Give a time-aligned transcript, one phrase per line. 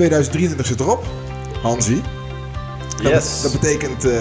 [0.00, 1.04] 2023 zit erop.
[1.62, 2.02] Hansi.
[3.02, 3.42] Dat, Yes.
[3.42, 4.12] dat betekent eh,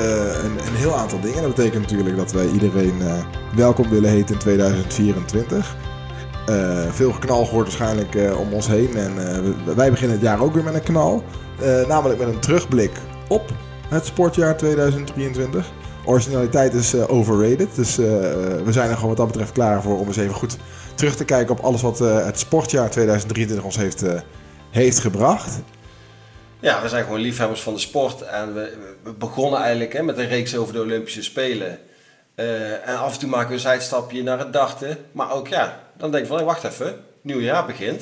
[0.43, 1.41] een, een heel aantal dingen.
[1.41, 3.13] Dat betekent natuurlijk dat wij iedereen eh,
[3.55, 5.75] welkom willen heten in 2024.
[6.45, 8.95] Eh, veel geknal gehoord waarschijnlijk om ons heen.
[8.95, 9.13] En
[9.75, 11.23] wij beginnen het jaar ook weer met een knal.
[11.87, 12.91] Namelijk met een terugblik
[13.27, 13.51] op
[13.87, 15.71] het sportjaar 2023.
[16.05, 17.75] Originaliteit is overrated.
[17.75, 20.57] Dus we zijn er gewoon wat dat betreft klaar voor om eens even goed
[20.95, 24.19] terug te kijken op alles wat het sportjaar 2023 ons heeft, eh,
[24.69, 25.59] heeft gebracht.
[26.59, 28.21] Ja, we zijn gewoon liefhebbers van de sport.
[28.21, 31.79] En we, we begonnen eigenlijk hè, met een reeks over de Olympische Spelen.
[32.35, 34.97] Eh, en af en toe maken we een zijstapje naar het dachten.
[35.11, 38.01] Maar ook ja, dan denk ik van, hey, wacht even, nieuw jaar begint.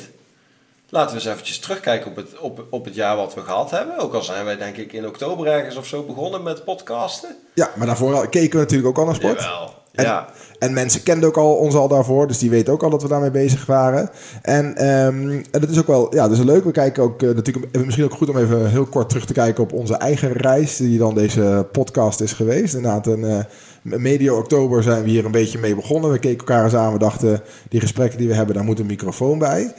[0.90, 3.98] Laten we eens eventjes terugkijken op het, op, op het jaar wat we gehad hebben.
[3.98, 7.36] Ook al zijn wij denk ik in oktober ergens of zo begonnen met podcasten.
[7.54, 9.42] Ja, maar daarvoor keken we natuurlijk ook al naar sport.
[9.42, 9.74] Jawel.
[9.98, 10.28] En, Ja.
[10.60, 13.08] en mensen kenden ook al, ons al daarvoor, dus die weten ook al dat we
[13.08, 14.10] daarmee bezig waren.
[14.42, 16.64] En, ehm, en dat is ook wel, ja, dat is leuk.
[16.64, 19.34] We kijken ook eh, natuurlijk, eh, misschien ook goed om even heel kort terug te
[19.34, 22.74] kijken op onze eigen reis, die dan deze podcast is geweest.
[22.76, 23.40] Inderdaad, een, eh,
[23.82, 26.12] medio oktober zijn we hier een beetje mee begonnen.
[26.12, 28.86] We keken elkaar eens aan, we dachten, die gesprekken die we hebben, daar moet een
[28.86, 29.74] microfoon bij.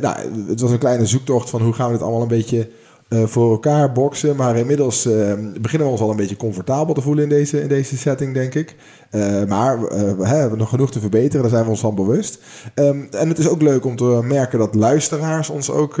[0.00, 0.16] Nou,
[0.48, 2.68] het was een kleine zoektocht van hoe gaan we dit allemaal een beetje
[3.12, 4.36] eh, voor elkaar boksen.
[4.36, 7.68] Maar inmiddels eh, beginnen we ons al een beetje comfortabel te voelen in deze, in
[7.68, 8.76] deze setting, denk ik.
[9.10, 9.80] Eh, maar
[10.16, 12.38] we hebben nog genoeg te verbeteren, daar zijn we ons van bewust.
[12.74, 16.00] Ehm, en het is ook leuk om te merken dat luisteraars ons ook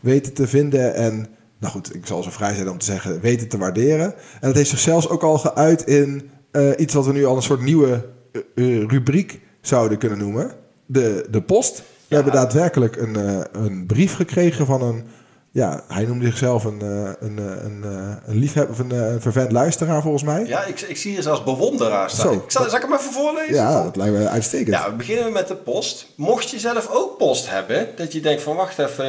[0.00, 0.94] weten te vinden.
[0.94, 1.26] En,
[1.58, 4.06] nou goed, ik zal zo vrij zijn om te zeggen, weten te waarderen.
[4.14, 6.30] En dat heeft zich zelfs ook al geuit in
[6.76, 8.04] iets wat we nu al een soort nieuwe
[8.86, 10.50] rubriek zouden kunnen noemen.
[10.86, 11.76] De, de post.
[11.78, 12.16] We Ja.
[12.16, 13.16] hebben daadwerkelijk een,
[13.52, 15.02] een brief gekregen van een
[15.54, 19.20] ja, hij noemde zichzelf een, eh, een, eh, een, eh, een liefhebber of een, een
[19.20, 20.44] vervent luisteraar volgens mij.
[20.46, 22.32] ja, ik, ik zie hier zelfs bewonderaar staan.
[22.32, 22.32] Zo.
[22.32, 23.54] Ik zal, zal ik hem even voorlezen?
[23.54, 24.76] Ja, dat lijkt me uitstekend.
[24.76, 26.06] Ja, we beginnen met de post.
[26.14, 29.06] Mocht je zelf ook post hebben, dat je denkt van wacht even,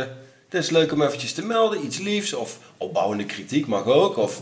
[0.49, 4.41] het is leuk om eventjes te melden, iets liefs of opbouwende kritiek mag ook, of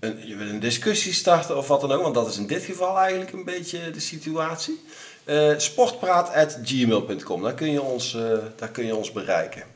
[0.00, 2.62] een, je wil een discussie starten of wat dan ook, want dat is in dit
[2.62, 4.80] geval eigenlijk een beetje de situatie.
[5.56, 8.18] Sportpraat.gmail.com, daar, kun je ons,
[8.56, 9.69] daar kun je ons bereiken.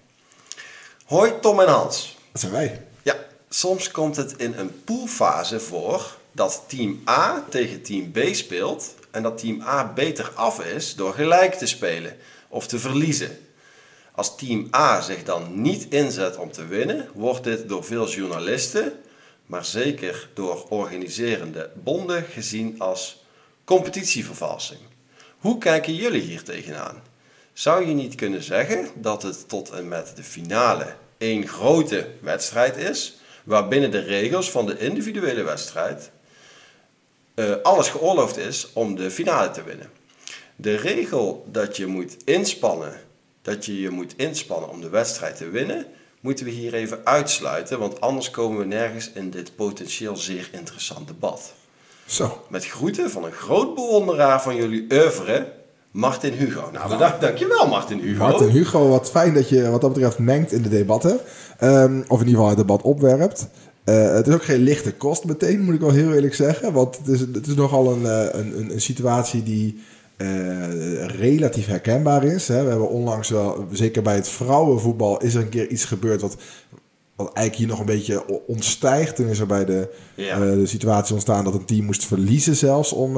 [1.04, 2.16] Hoi Tom en Hans.
[2.32, 2.81] Dat zijn wij.
[3.03, 3.16] Ja,
[3.48, 9.22] soms komt het in een poolfase voor dat team A tegen team B speelt en
[9.22, 12.16] dat team A beter af is door gelijk te spelen
[12.48, 13.38] of te verliezen.
[14.12, 18.92] Als team A zich dan niet inzet om te winnen, wordt dit door veel journalisten,
[19.47, 23.25] maar zeker door organiserende bonden gezien als
[23.65, 24.81] competitievervalsing.
[25.38, 27.03] Hoe kijken jullie hier tegenaan?
[27.54, 32.76] Zou je niet kunnen zeggen dat het tot en met de finale één grote wedstrijd
[32.76, 36.10] is, waarbinnen de regels van de individuele wedstrijd
[37.34, 39.91] eh, alles geoorloofd is om de finale te winnen?
[40.56, 43.00] De regel dat je moet inspannen,
[43.42, 45.86] dat je je moet inspannen om de wedstrijd te winnen,
[46.21, 51.06] moeten we hier even uitsluiten, want anders komen we nergens in dit potentieel zeer interessant
[51.06, 51.53] debat.
[52.06, 52.47] Zo.
[52.48, 55.53] Met groeten van een groot bewonderaar van jullie oeuvre,
[55.94, 56.71] Martin Hugo.
[56.72, 58.19] Nou, bedankt, dankjewel Martin Hugo.
[58.19, 61.19] Martin Hugo, wat fijn dat je wat dat betreft mengt in de debatten.
[61.59, 63.49] Ehm, of in ieder geval het debat opwerpt.
[63.84, 66.72] Eh, het is ook geen lichte kost meteen, moet ik wel heel eerlijk zeggen.
[66.72, 69.83] Want het is, het is nogal een, eh, een, een, een situatie die
[70.16, 72.49] eh, relatief herkenbaar is.
[72.49, 72.62] Hè.
[72.62, 76.37] We hebben onlangs wel, zeker bij het vrouwenvoetbal, is er een keer iets gebeurd wat,
[77.16, 79.16] wat eigenlijk hier nog een beetje ontstijgt.
[79.16, 80.38] Toen is er bij de, Ja.
[80.38, 83.16] de situatie ontstaan dat een team moest verliezen zelfs om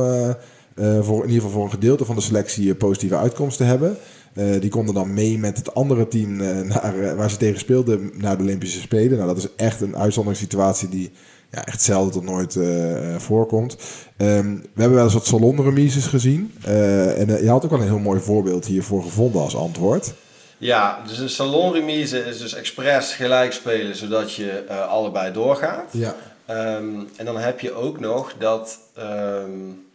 [0.76, 3.96] voor, in ieder geval voor een gedeelte van de selectie een positieve uitkomst te hebben.
[4.34, 7.58] Eh, die konden dan mee met het andere team eh, naar, eh, waar ze tegen
[7.58, 9.16] speelden naar de Olympische Spelen.
[9.18, 11.10] Nou, dat is echt een uitzonderingssituatie die
[11.50, 13.76] ja, echt zelden tot nooit eh, eh, voorkomt.
[14.16, 16.54] Ehm, we hebben wel eens wat salonremises gezien.
[16.64, 20.12] Eh, en eh, je had ook wel een heel mooi voorbeeld hiervoor gevonden als antwoord.
[20.58, 25.88] Ja, dus een salonremise is dus expres gelijk spelen, zodat je eh, allebei doorgaat.
[25.90, 26.14] Ja.
[26.46, 26.84] Ehm,
[27.16, 28.78] en dan heb je ook nog dat.
[28.94, 29.85] ehm, eh,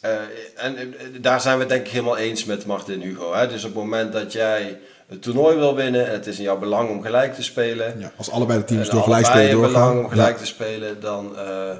[0.00, 0.84] en eh,
[1.20, 3.34] daar zijn we het denk ik helemaal eens met Martin Hugo.
[3.34, 3.48] Hè?
[3.48, 6.58] Dus op het moment dat jij het toernooi wil winnen en het is in jouw
[6.58, 8.00] belang om gelijk te spelen.
[8.00, 9.98] Ja, als allebei de teams door gelijk spelen in belang doorgaan.
[9.98, 10.40] om gelijk Ja.
[10.40, 11.70] te spelen, dan, eh,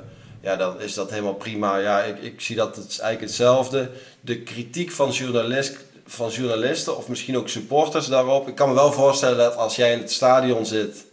[0.41, 1.77] ja, dan is dat helemaal prima.
[1.79, 3.91] Ja, ik, ik zie dat het eigenlijk hetzelfde.
[4.21, 5.77] De kritiek van, journalist,
[6.07, 8.49] van journalisten of misschien ook supporters daarop.
[8.49, 11.05] Ik kan me wel voorstellen dat als jij in het stadion zit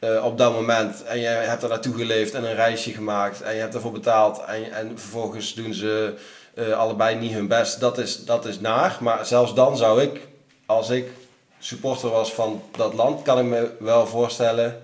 [0.00, 3.54] eh, op dat moment en je hebt er naartoe geleefd en een reisje gemaakt en
[3.54, 6.14] je hebt ervoor betaald en, en vervolgens doen ze
[6.54, 7.80] eh, allebei niet hun best.
[7.80, 8.96] Dat is, dat is naar.
[9.00, 10.20] Maar zelfs dan zou ik,
[10.66, 11.08] als ik
[11.58, 14.82] supporter was van dat land, kan ik me wel voorstellen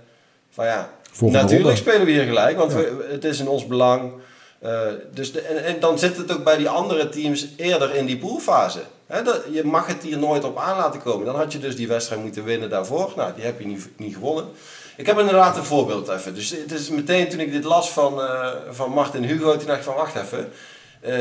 [0.50, 1.90] van ja, Volgende natuurlijk ronde.
[1.90, 2.78] spelen we hier gelijk, want Ja.
[2.78, 4.12] we- het is in ons belang.
[4.58, 4.80] Eh,
[5.12, 8.18] dus de, en, en dan zit het ook bij die andere teams eerder in die
[8.18, 8.80] poolfase.
[9.06, 11.26] Hè, dat, je mag het hier nooit op aan laten komen.
[11.26, 13.12] Dan had je dus die wedstrijd moeten winnen daarvoor.
[13.16, 14.44] Nou, die heb je niet, niet gewonnen.
[14.96, 16.34] Ik heb inderdaad een voorbeeld even.
[16.34, 19.78] Dus het is meteen toen ik dit las van, uh, van Martin Hugo, toen dacht
[19.78, 20.52] ik van wacht even.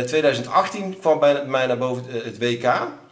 [0.05, 2.63] 2018 kwam bij mij naar boven het WK.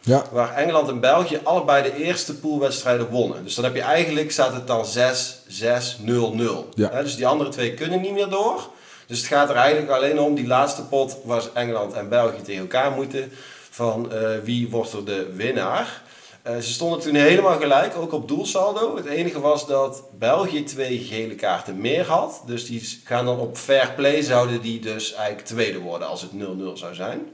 [0.02, 0.24] Ja.
[0.32, 3.44] Waar Engeland en België allebei de eerste poolwedstrijden wonnen.
[3.44, 6.70] Dus dan heb je eigenlijk, staat het dan 6, 6, 0, 0.
[6.76, 7.02] Ja.
[7.02, 8.70] dus die andere twee kunnen niet meer door.
[9.08, 12.62] Dus het gaat er eigenlijk alleen om, die laatste pot waar Engeland en België tegen
[12.62, 13.32] elkaar moeten.
[13.70, 16.02] Van uh, wie wordt er de winnaar.
[16.48, 18.96] Uh, ze stonden toen helemaal gelijk, ook op doelsaldo.
[18.96, 22.44] Het enige was dat België twee gele kaarten meer had.
[22.46, 26.32] Dus die gaan dan op fair play, zouden die dus eigenlijk tweede worden als het
[26.32, 26.36] 0-0
[26.74, 27.32] zou zijn.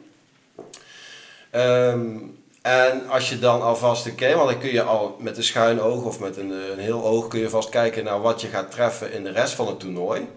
[1.52, 5.44] Um, en als je dan alvast een keer, want dan kun je al met een
[5.44, 8.48] schuin oog of met een, een heel oog kun je vast kijken naar wat je
[8.48, 10.28] gaat treffen in de rest van het toernooi.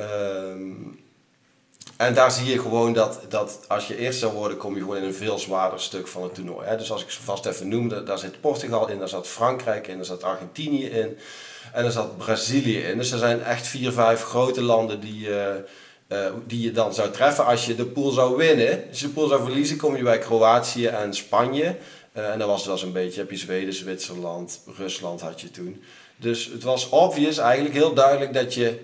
[0.00, 1.05] Um,
[1.96, 4.96] en daar zie je gewoon dat, dat als je eerst zou worden, kom je gewoon
[4.96, 6.66] in een veel zwaarder stuk van het toernooi.
[6.66, 6.76] Hè?
[6.76, 9.96] Dus als ik ze vast even noemde, daar zit Portugal in, daar zat Frankrijk in,
[9.96, 11.18] daar zat Argentinië in
[11.72, 12.98] en daar zat Brazilië in.
[12.98, 15.46] Dus er zijn echt vier, vijf grote landen die, uh,
[16.08, 18.84] uh, die je dan zou treffen als je de pool zou winnen.
[18.88, 21.76] Als je de pool zou verliezen, kom je bij Kroatië en Spanje.
[22.16, 25.50] Uh, en dan was het wel zo'n beetje, heb je Zweden, Zwitserland, Rusland had je
[25.50, 25.82] toen.
[26.16, 28.78] Dus het was obvious, eigenlijk heel duidelijk dat je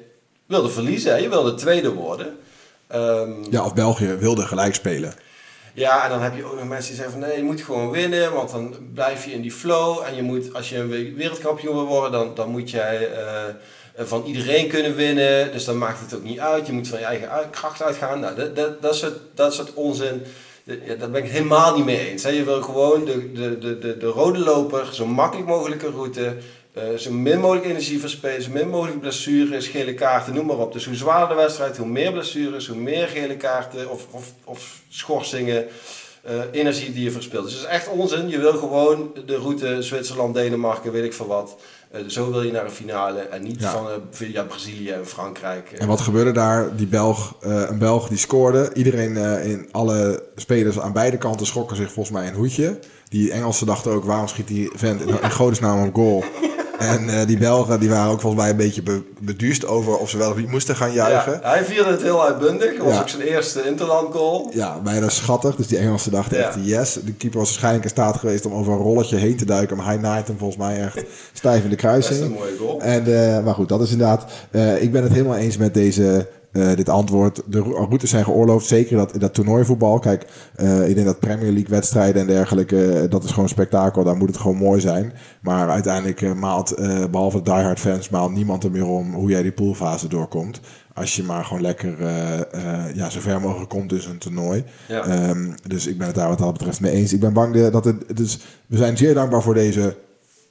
[0.46, 1.12] wilde verliezen.
[1.12, 1.18] Hè?
[1.18, 2.38] Je wilde tweede worden.
[2.94, 5.14] Um, ja, of België wilde gelijk spelen.
[5.74, 7.90] Ja, en dan heb je ook nog mensen die zeggen van nee, je moet gewoon
[7.90, 10.02] winnen, want dan blijf je in die flow.
[10.06, 14.24] En je moet, als je een wereldkampioen wil worden, dan, dan moet jij uh, van
[14.24, 15.52] iedereen kunnen winnen.
[15.52, 16.66] Dus dan maakt het ook niet uit.
[16.66, 18.20] Je moet van je eigen kracht uitgaan.
[18.20, 20.22] Nou, dat, dat, dat, soort, dat soort onzin,
[20.64, 22.22] ja, daar ben ik helemaal niet mee eens.
[22.22, 22.30] Hè.
[22.30, 26.36] Je wil gewoon de, de, de, de, de rode loper, zo makkelijk mogelijke route,
[26.76, 30.72] uh, zo min mogelijk energie verspelen, zo min mogelijk blessures, gele kaarten, noem maar op.
[30.72, 34.80] Dus hoe zwaarder de wedstrijd, hoe meer blessures, hoe meer gele kaarten of, of, of
[34.88, 35.66] schorsingen,
[36.30, 37.44] uh, energie die je verspilt.
[37.44, 38.28] Dus het is echt onzin.
[38.28, 41.56] Je wil gewoon de route Zwitserland, Denemarken, weet ik veel wat.
[41.94, 43.70] Uh, zo wil je naar een finale en niet Ja.
[43.72, 45.72] van via Brazilië en Frankrijk.
[45.72, 46.76] En wat gebeurde daar?
[46.76, 48.70] Die Belg, eh, een Belg die scoorde.
[48.74, 52.78] Iedereen eh, in alle spelers aan beide kanten schrokken zich volgens mij een hoedje.
[53.08, 56.24] Die Engelsen dachten ook, waarom schiet die vent in, in godesnaam op goal?
[56.88, 60.10] En eh, die Belgen die waren ook volgens mij een beetje be, beduust over of
[60.10, 61.32] ze wel of niet moesten gaan juichen.
[61.42, 62.76] Ja, hij vierde het heel uitbundig.
[62.76, 64.50] Dat was ook zijn eerste interland goal.
[64.54, 65.56] Ja, bijna schattig.
[65.56, 66.98] Dus die Engelsen dachten echt yes.
[67.04, 69.76] De keeper was waarschijnlijk in staat geweest om over een rolletje heen te duiken.
[69.76, 71.02] Maar hij naait hem volgens mij echt
[71.32, 72.34] stijf in de Best een kruising.
[72.38, 72.80] mooie goal.
[72.80, 74.24] En, eh, maar goed, dat is inderdaad...
[74.50, 77.42] eh, ik ben het helemaal eens met deze, eh, dit antwoord.
[77.46, 78.66] De ro- routes zijn geoorloofd.
[78.66, 79.98] Zeker dat, in dat toernooivoetbal.
[79.98, 82.92] Kijk, eh, ik denk dat Premier League wedstrijden en dergelijke...
[82.92, 84.04] eh, dat is gewoon spektakel.
[84.04, 85.12] Daar moet het gewoon mooi zijn.
[85.42, 88.08] Maar uiteindelijk maalt, eh, behalve de diehard fans...
[88.08, 90.60] maalt niemand er meer om hoe jij die poolfase doorkomt.
[90.94, 94.64] Als je maar gewoon lekker eh, ja, zo ver mogelijk komt in een toernooi.
[94.88, 95.04] Ja.
[95.04, 97.12] Ehm, dus ik ben het daar wat dat betreft mee eens.
[97.12, 98.16] Ik ben bang dat het.
[98.16, 99.96] Dus we zijn zeer dankbaar voor deze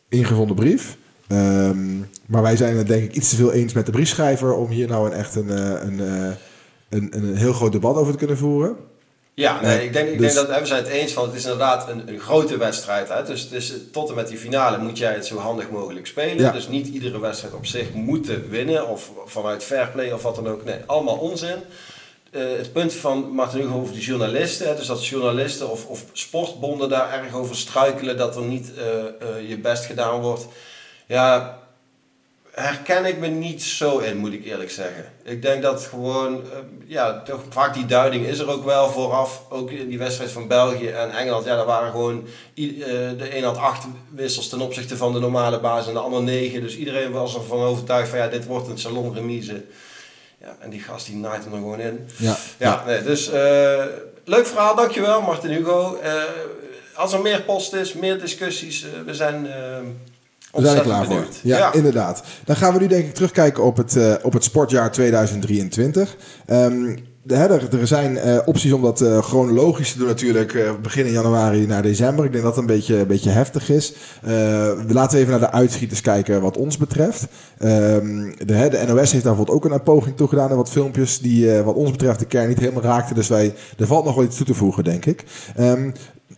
[0.10, 0.98] ingezonden brief.
[1.32, 4.70] Ehm, maar wij zijn het denk ik iets te veel eens met de briefschrijver om
[4.70, 6.32] hier nou een echt een, eh, een, eh,
[6.90, 8.76] een, een, heel groot debat over te kunnen voeren.
[9.34, 11.44] Ja, nee, ik denk, ik dus- denk dat we zijn het eens van het is
[11.44, 13.10] inderdaad een, een grote wedstrijd.
[13.10, 13.24] Hè?
[13.24, 16.38] Dus, dus tot en met die finale moet jij het zo handig mogelijk spelen.
[16.38, 16.52] Ja.
[16.52, 20.48] Dus niet iedere wedstrijd op zich moeten winnen of vanuit fair play of wat dan
[20.48, 20.64] ook.
[20.64, 21.58] Nee, allemaal onzin.
[22.32, 26.04] Eh, het punt van Martin Hugo over die journalisten, hè, dus dat journalisten of, of
[26.12, 28.72] sportbonden daar erg over struikelen dat er niet
[29.48, 30.48] je best gedaan wordt.
[31.12, 31.60] Ja,
[32.52, 35.12] herken ik me niet zo in, moet ik eerlijk zeggen.
[35.24, 39.44] Ik denk dat gewoon, eh, ja, toch vaak die duiding is er ook wel vooraf.
[39.50, 42.64] Ook in die wedstrijd van België en Engeland, ja, daar waren gewoon, eh,
[43.18, 46.62] de een had acht wissels ten opzichte van de normale basis en de ander negen.
[46.62, 49.64] Dus iedereen was ervan overtuigd van, ja, dit wordt een salonremise.
[50.42, 52.10] Ja, en die gast die naait hem er gewoon in.
[52.18, 53.84] Ja, Ja, nee, dus eh,
[54.26, 56.00] leuk verhaal, dankjewel Martin Hugo.
[56.96, 59.48] Als er meer post is, meer discussies, we zijn
[60.52, 61.26] we zijn er klaar voor.
[61.44, 62.24] Ja, inderdaad.
[62.46, 66.16] Dan gaan we nu denk ik terugkijken op het, eh, op het sportjaar 2023.
[66.46, 70.82] Ehm, de, hè, er, er zijn eh, opties om dat eh, chronologisch te doen natuurlijk.
[70.82, 72.26] begin in januari naar december.
[72.26, 73.94] Ik denk dat het een beetje, een beetje heftig is.
[74.22, 74.32] Eh,
[74.88, 77.28] we laten even naar de uitschieters kijken wat ons betreft.
[77.58, 80.50] Ehm, de, hè, de NOS heeft daar bijvoorbeeld ook een poging toe gedaan.
[80.50, 83.16] En wat filmpjes die wat ons betreft de kern niet helemaal raakten.
[83.16, 85.24] Dus wij, er valt nog wel iets toe te voegen denk ik.
[85.56, 85.92] Ehm, eh,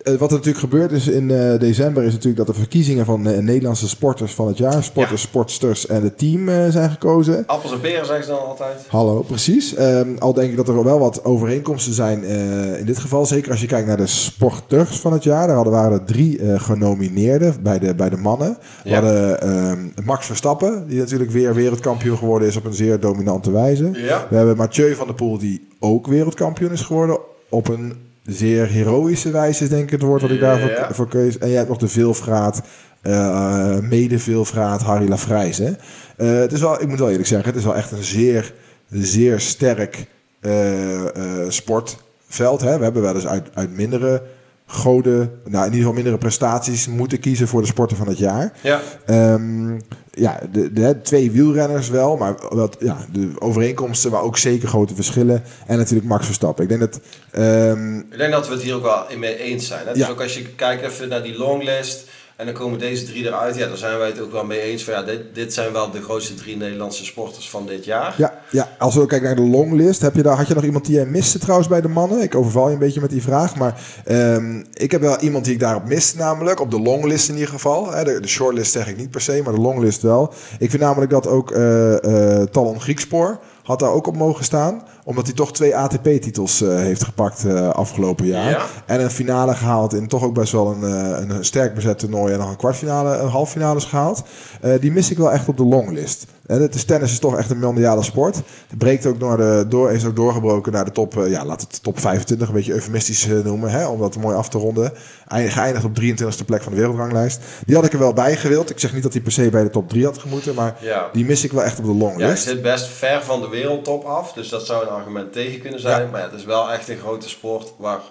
[0.04, 3.38] wat er natuurlijk gebeurd is in eh, december is natuurlijk dat de verkiezingen van eh,
[3.38, 7.44] Nederlandse sporters van het jaar, sporters, sportsters en het team eh, zijn gekozen.
[7.46, 8.86] Appels en peren zeggen ze dan altijd.
[8.88, 9.76] Hallo, precies.
[9.76, 13.26] Ehm, al denk ik dat er wel wat overeenkomsten zijn eh, in dit geval.
[13.26, 15.48] Zeker als je kijkt naar de sporters van het jaar.
[15.48, 18.58] Daar hadden, waren er drie eh, genomineerden bij de, bij de mannen.
[18.84, 18.94] We Ja.
[19.02, 23.90] hadden ehm, Max Verstappen, die natuurlijk weer wereldkampioen geworden is op een zeer dominante wijze.
[23.94, 24.28] Ja.
[24.30, 27.18] We hebben Mathieu van der Poel, die ook wereldkampioen is geworden
[27.50, 27.94] op een
[28.26, 31.38] zeer heroïsche wijze, denk ik het woord wat ik daarvoor voor keus.
[31.38, 32.62] En je hebt nog de veelvraat,
[33.02, 35.58] eh mede veelvraat Harry Lafrijs.
[35.58, 35.72] Hè?
[36.18, 38.54] Eh, het is wel, ik moet wel eerlijk zeggen, het is wel echt een zeer,
[38.90, 40.08] zeer sterk
[40.40, 41.02] eh,
[41.48, 42.62] sportveld.
[42.62, 42.78] Hè?
[42.78, 44.22] We hebben wel eens uit, uit mindere
[44.66, 48.54] goden, nou in ieder geval mindere prestaties moeten kiezen voor de sporter van het jaar.
[48.62, 49.78] Ja, Ehm,
[50.12, 54.96] ja, de, de, twee wielrenners wel, maar wat, ja, de overeenkomsten, maar ook zeker grote
[54.96, 55.44] verschillen.
[55.68, 56.64] En natuurlijk Max Verstappen.
[56.64, 57.00] Ik denk dat...
[57.32, 59.86] ehm, ik denk dat we het hier ook wel in mee eens zijn.
[59.86, 59.92] Hè?
[59.92, 59.94] Ja.
[59.94, 63.56] Dus ook als je kijkt even naar die longlist en dan komen deze drie eruit,
[63.56, 65.92] ja, dan zijn wij het ook wel mee eens van ja, dit, dit zijn wel
[65.92, 68.14] de grootste drie Nederlandse sporters van dit jaar.
[68.18, 70.86] ja, ja, als we kijken naar de longlist, heb je daar, had je nog iemand
[70.86, 72.22] die jij miste trouwens bij de mannen?
[72.22, 75.54] Ik overval je een beetje met die vraag, maar ehm, ik heb wel iemand die
[75.54, 77.84] ik daarop mist namelijk, op de longlist in ieder geval.
[77.84, 80.34] De, de shortlist zeg ik niet per se, maar de longlist wel.
[80.60, 84.84] Ik vind namelijk dat ook eh eh Talon Griekspoor had daar ook op mogen staan,
[85.06, 88.50] omdat hij toch twee ATP-titels eh, heeft gepakt eh, afgelopen jaar.
[88.50, 88.66] Ja.
[88.86, 92.00] En een finale gehaald in toch ook best wel een, eh, een, een sterk bezet
[92.00, 94.24] toernooi en nog een kwartfinale, een halffinales gehaald.
[94.62, 96.26] Eh, die mis ik wel echt op de longlist.
[96.46, 98.36] En het is, tennis is toch echt een mondiale sport.
[98.36, 101.84] Het breekt ook door de, door, is ook doorgebroken naar de top, ja, laat het
[101.84, 104.92] top 25 een beetje eufemistisch noemen, hè, om dat mooi af te ronden.
[105.28, 107.40] Eind- Geëindigd op 23e plek van de wereldranglijst.
[107.66, 108.70] Die had ik er wel bij gewild.
[108.70, 111.10] Ik zeg niet dat hij per se bij de top 3 had gemoeten, maar Ja.
[111.14, 112.44] die mis ik wel echt op de Ja, hij longlist.
[112.44, 116.02] zit best ver van de wereldtop af, dus dat zou een argument tegen kunnen zijn.
[116.02, 116.08] Ja.
[116.10, 118.02] Maar ja, het is wel echt een grote sport waar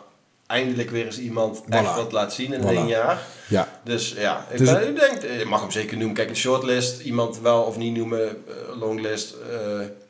[0.46, 1.96] eindelijk weer eens iemand echt Voilà.
[1.96, 2.66] wat laat zien in Voilà.
[2.66, 3.18] één jaar.
[3.48, 6.14] Ja, Dus ja, ik, Dus- ben, ik denk, je mag hem zeker noemen.
[6.16, 9.58] Kijk, een shortlist, iemand wel of niet noemen, eh, longlist, eh,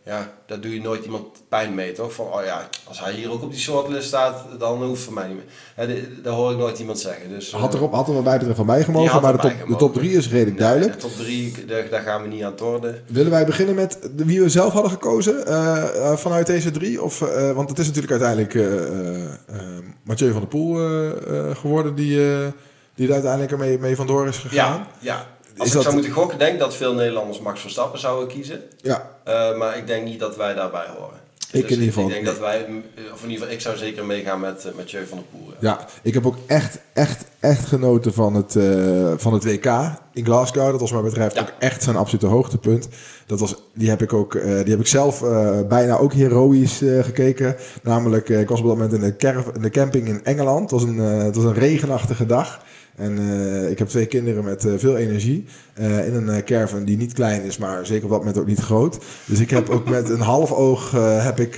[0.04, 2.12] ja, daar doe je nooit iemand pijn mee, toch?
[2.12, 5.28] Van, oh ja, als hij hier ook op die shortlist staat, dan hoeft voor mij
[5.28, 5.44] niet meer.
[5.75, 7.28] Hè, daar hoor ik nooit iemand zeggen.
[7.28, 9.38] Dus, had eh, er, op, had er wat mij betreft van mij gemogen, maar de
[9.38, 10.92] top, de top 3 is redelijk nee, duidelijk.
[10.92, 13.02] de top drie, daar, daar gaan we niet aan torden.
[13.06, 17.02] Willen wij beginnen met wie we zelf hadden gekozen eh, eh, vanuit deze drie?
[17.02, 21.11] Of, eh, want het is natuurlijk uiteindelijk eh, eh, eh, Mathieu van der Poel eh,
[21.11, 22.47] eh, geworden die, eh,
[22.94, 24.56] die er uiteindelijk ermee mee vandoor is gegaan.
[24.56, 25.26] Ja, ja.
[25.56, 28.61] Als ik dat- zou moeten gokken, denk ik dat veel Nederlanders Max Verstappen zouden kiezen.
[28.76, 31.21] Ja, Eh, maar ik denk niet dat wij daarbij horen.
[31.52, 32.82] Ik Dus in ieder geval Ik denk dat wij, mm,
[33.12, 35.49] of in ieder geval, ik zou zeker meegaan met uh, Mathieu van der Poel.
[35.50, 35.56] ja.
[35.61, 39.66] ja, ik heb ook echt, echt, echt genoten van het, eh, van het WK
[40.12, 40.71] in Glasgow.
[40.71, 41.40] Dat was wat mij betreft Ja.
[41.40, 42.88] ook echt zijn absolute hoogtepunt.
[43.26, 46.82] Dat was, die, heb ik ook, eh, die heb ik zelf eh, bijna ook heroïs
[46.82, 47.56] eh, gekeken.
[47.82, 50.61] Namelijk, eh, ik was op dat moment in de, kerf, in de camping in Engeland.
[50.61, 52.61] Het was een, eh, het was een regenachtige dag.
[52.96, 55.44] En eh, ik heb twee kinderen met eh, veel energie.
[55.75, 58.61] eh, in een caravan die niet klein is, maar zeker op dat moment ook niet
[58.61, 58.99] groot.
[59.25, 60.90] Dus ik heb ook met een half oog
[61.22, 61.56] heb ik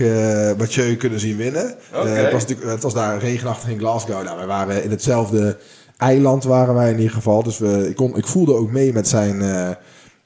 [0.58, 1.74] Mathieu kunnen zien winnen.
[1.90, 4.22] Het, was natuurlijk, het was daar regenachtig in Glasgow.
[4.24, 5.58] Nou, wij waren in hetzelfde
[5.96, 7.42] eiland waren wij in ieder geval.
[7.42, 9.42] Dus we, ik, kon, ik voelde ook mee met zijn,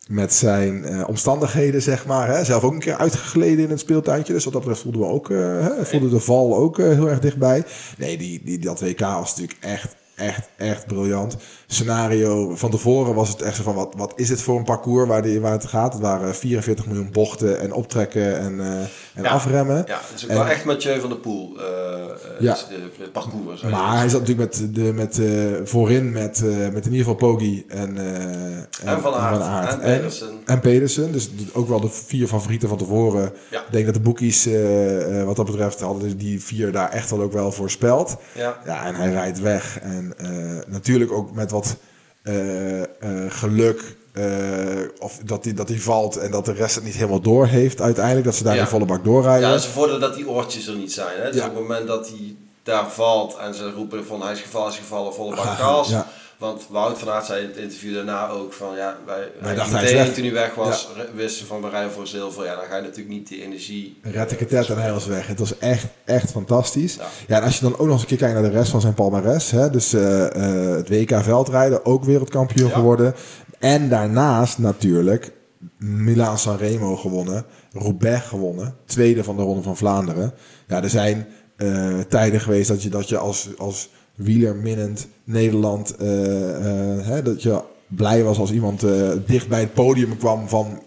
[0.09, 2.29] met zijn omstandigheden, zeg maar.
[2.29, 2.45] Hè.
[2.45, 4.33] Zelf ook een keer uitgegleden in het speeltuintje.
[4.33, 7.65] Dus wat dat betreft voelden we ook, hè, voelden de val ook heel erg dichtbij.
[7.99, 11.37] Nee, die, die, dat WK was natuurlijk echt, echt, echt briljant.
[11.71, 15.09] Scenario van tevoren was het echt zo van, wat, wat is dit voor een parcours
[15.09, 15.93] waar, die, waar het gaat?
[15.93, 18.67] Het waren 44 miljoen bochten en optrekken en, eh,
[19.15, 19.29] en Ja.
[19.31, 19.85] afremmen.
[19.87, 21.57] Ja, het is ook En- wel echt Mathieu van der Poel.
[21.59, 21.65] eh,
[22.41, 22.57] Ja.
[23.13, 23.63] parcours.
[23.63, 25.21] Maar hij zat natuurlijk met, de, met,
[25.69, 30.29] voorin met, met in ieder geval Poggi en, eh, en, Van Aert en En, Pedersen.
[30.45, 31.13] en Pedersen.
[31.13, 33.33] Dus ook wel de vier favorieten van tevoren.
[33.51, 33.59] Ja.
[33.61, 34.49] Ik denk dat de boekies
[35.25, 38.17] wat dat betreft hadden die vier daar echt wel ook wel voorspeld.
[38.35, 38.59] Ja.
[38.67, 39.79] Ja, en hij rijdt weg.
[39.81, 40.13] En
[40.69, 41.58] natuurlijk ook met wat
[42.23, 42.87] eh, eh,
[43.29, 43.97] geluk.
[44.13, 44.25] eh,
[44.99, 47.81] of dat hij dat hij valt en dat de rest het niet helemaal door heeft
[47.81, 48.25] uiteindelijk.
[48.27, 48.61] Dat ze daar Ja.
[48.61, 49.43] in volle bak doorrijden.
[49.47, 51.21] Ja, dat is een voordeel dat die oortjes er niet zijn.
[51.21, 51.27] Hè?
[51.31, 51.47] Dus Ja.
[51.49, 54.77] op het moment dat hij daar valt en ze roepen van hij is gevallen, hij
[54.77, 55.89] is gevallen, volle bak Ga- gas.
[55.89, 56.07] ja.
[56.39, 59.75] Want Wout van Aert zei in het interview daarna ook van ja, wij, wij dachten
[59.75, 62.45] meteen toen hij weg was, wisten van we rijden voor zilver.
[62.45, 63.99] Ja, dan ga je natuurlijk niet die energie.
[64.03, 65.27] Red ik het net en hij was weg.
[65.27, 66.95] Het was echt, echt fantastisch.
[66.95, 67.07] Ja.
[67.27, 67.37] Ja.
[67.37, 68.95] en als je dan ook nog eens een keer kijkt naar de rest van zijn
[68.95, 69.51] palmarès.
[69.51, 70.27] Hè, dus eh,
[70.71, 72.75] eh, het WK veldrijden, ook wereldkampioen Ja.
[72.75, 73.15] geworden.
[73.59, 75.33] En daarnaast natuurlijk
[75.79, 77.45] Milaan Sanremo gewonnen.
[77.73, 78.75] Roubaix gewonnen.
[78.85, 80.35] Tweede van de Ronde van Vlaanderen.
[80.67, 81.27] Ja, er zijn
[81.57, 85.97] eh, tijden geweest dat je, dat je als, als wielerminnend Nederland...
[85.97, 90.49] eh, eh, hè, dat je blij was als iemand eh, dicht bij het podium kwam
[90.49, 90.83] van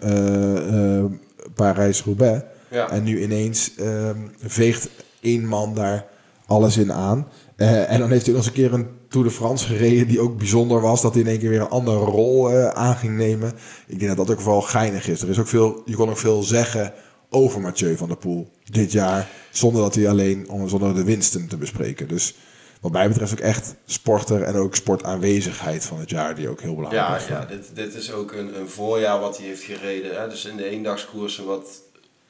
[1.56, 2.44] Parijs-Roubaix.
[2.70, 2.90] Ja.
[2.90, 4.90] En nu ineens ehm, veegt
[5.22, 6.06] één man daar
[6.46, 7.28] alles in aan.
[7.56, 10.38] En dan heeft hij nog eens een keer een Tour de France gereden die ook
[10.38, 11.02] bijzonder was.
[11.02, 13.54] Dat hij in één keer weer een andere rol aan ging nemen.
[13.88, 15.22] Ik denk dat dat ook vooral geinig is.
[15.22, 16.94] Er is ook veel, je kon ook veel zeggen
[17.30, 19.28] over Mathieu van der Poel dit jaar.
[19.52, 22.08] Zonder dat hij alleen, zonder de winsten te bespreken.
[22.08, 22.36] Dus
[22.82, 26.36] wat mij betreft ook echt sporter en ook sportaanwezigheid van het jaar.
[26.36, 27.28] Die ook heel belangrijk Ja, is.
[27.28, 30.22] ja dit, dit is ook een, een voorjaar wat hij heeft gereden.
[30.22, 30.30] Hè?
[30.30, 31.66] Dus in de eendagskoersen wat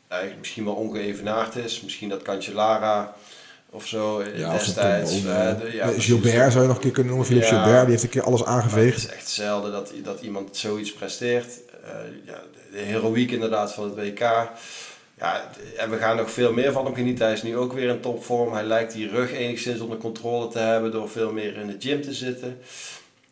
[0.08, 1.81] eigenlijk misschien wel ongeëvenaard is.
[1.81, 3.13] Misschien dat Cancellara
[3.70, 5.12] of zo Ja, of destijds.
[5.22, 5.88] zo'n, Eh, eh, de- ja.
[5.98, 7.27] Gilbert zou je nog een keer kunnen noemen.
[7.29, 7.62] Philippe Ja.
[7.63, 8.98] Gilbert, die heeft een keer alles Maar het aangeveegd.
[8.98, 11.48] is echt zelden dat, dat iemand zoiets presteert.
[11.84, 11.89] Eh,
[12.25, 12.41] ja,
[12.72, 14.50] de heroïek inderdaad van het WK.
[15.21, 17.25] Ja, en we gaan nog veel meer van hem genieten.
[17.25, 18.53] Hij is nu ook weer in topvorm.
[18.53, 22.01] Hij lijkt die rug enigszins onder controle te hebben door veel meer in de gym
[22.01, 22.59] te zitten.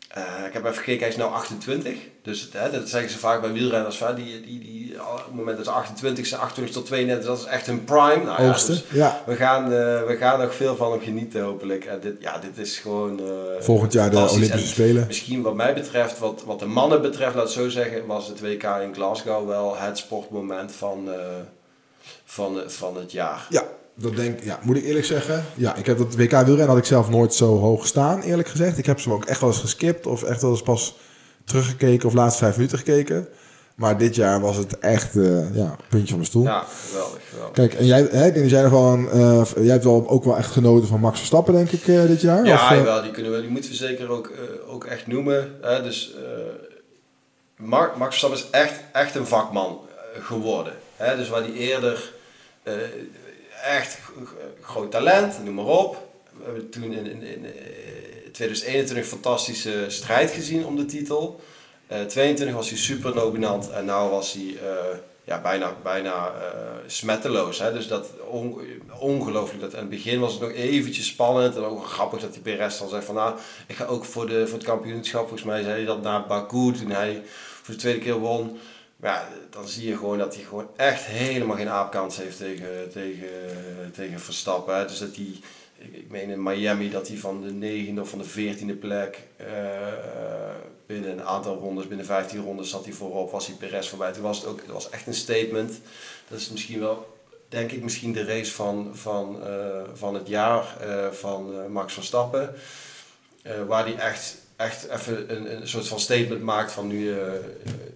[0.10, 1.94] Eh, ik heb even gekeken, hij is nu 28.
[2.22, 3.98] Dus hè, dat zeggen ze vaak bij wielrenners.
[3.98, 7.40] Van, die, die, die, op het moment dat ze 28 zijn, 28 tot 32, dat
[7.40, 8.24] is echt hun prime.
[8.24, 11.86] Nou, ja, dus Ja, we, gaan, eh, we gaan nog veel van hem genieten hopelijk.
[11.86, 13.20] En dit, ja, dit is gewoon...
[13.20, 13.26] eh,
[13.60, 14.18] volgend jaar de.
[14.18, 15.08] Olympische En Spelen.
[15.08, 18.40] Misschien wat mij betreft, wat, wat de mannen betreft, laat het zo zeggen, was het
[18.42, 21.16] WK in Glasgow wel het sportmoment van, eh,
[22.26, 23.48] van, van het jaar.
[23.50, 23.64] Ja,
[23.96, 25.46] dat denk ja, moet ik eerlijk zeggen.
[25.56, 28.78] Ja, ik heb dat WK wielrennen had ik zelf nooit zo hoog staan, eerlijk gezegd.
[28.78, 30.96] Ik heb ze ook echt wel eens geskipt of echt wel eens pas
[31.46, 33.28] teruggekeken of laatste vijf minuten gekeken.
[33.76, 36.44] Maar dit jaar was het echt, eh, ja, puntje van mijn stoel.
[36.44, 37.54] Ja, geweldig, geweldig.
[37.54, 40.10] Kijk, en jij, hè, ik denk dat jij nog wel een, eh, jij hebt wel
[40.10, 42.46] ook wel echt genoten van Max Verstappen, denk ik, eh, dit jaar.
[42.46, 45.08] Ja, Of, eh, jawel, die, kunnen we, die moeten we zeker ook, eh, ook echt
[45.08, 45.56] noemen.
[45.62, 45.84] Hè?
[45.84, 49.80] Dus eh, Max Verstappen is echt, echt een vakman
[50.16, 50.74] eh, geworden.
[51.00, 52.14] Dus waar hij eerder
[52.64, 52.74] eh,
[53.64, 53.98] echt
[54.62, 56.08] groot talent, noem maar op.
[56.38, 57.52] We hebben toen in, in, in eh,
[58.32, 61.42] 2021 een fantastische strijd gezien om de titel.
[61.88, 66.60] Eh 22 was hij super dominant en nu was hij eh, ja, bijna, bijna eh,
[66.88, 67.60] smetteloos.
[67.60, 67.74] Hè?
[67.74, 68.62] Dus dat on,
[69.00, 69.62] ongelooflijk.
[69.62, 72.80] Dat, in het begin was het nog eventjes spannend en ook grappig dat die Perez
[72.80, 73.36] dan zegt van nou,
[73.68, 75.22] ik ga ook voor, de, voor het kampioenschap.
[75.22, 77.22] Volgens mij zei hij dat na Baku toen hij
[77.62, 78.60] voor de tweede keer won.
[79.02, 83.30] Ja, dan zie je gewoon dat hij gewoon echt helemaal geen aapkans heeft tegen, tegen,
[83.94, 84.78] tegen Verstappen.
[84.78, 84.86] Hè?
[84.86, 85.40] Dus dat hij,
[85.78, 89.48] ik, meen in Miami dat hij van de negende of van de veertiende plek eh,
[90.86, 94.12] binnen een aantal rondes, binnen 15 rondes zat hij voorop, was hij Perez voorbij.
[94.12, 95.80] Toen was het ook, het was echt een statement.
[96.28, 100.78] Dat is misschien wel, denk ik, misschien de race van, van, eh, van het jaar
[100.82, 102.54] eh, van Max Verstappen.
[103.68, 107.18] Waar hij echt, echt even een, een soort van statement maakt van nu, eh,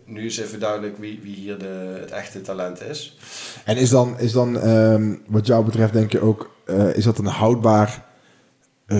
[0.05, 3.17] nu is even duidelijk wie, wie hier de, het echte talent is.
[3.65, 7.17] En is dan, is dan ehm, wat jou betreft, denk je ook, eh, is dat
[7.17, 8.05] een houdbaar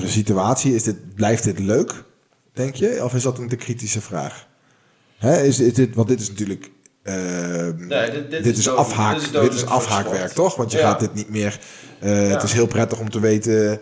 [0.05, 0.75] situatie?
[0.75, 2.03] Is dit, blijft dit leuk,
[2.53, 3.03] denk je?
[3.03, 4.47] Of is dat een te kritische vraag?
[5.17, 6.71] Hè, is, is dit, want dit is natuurlijk.
[7.03, 10.55] ehm, Nee, dit- dit dit, is afhaak, dit is dit afhaakwerk, toch?
[10.55, 10.89] Want je Ja.
[10.89, 11.59] gaat dit niet meer.
[11.99, 13.79] eh, Het is heel prettig om te weten.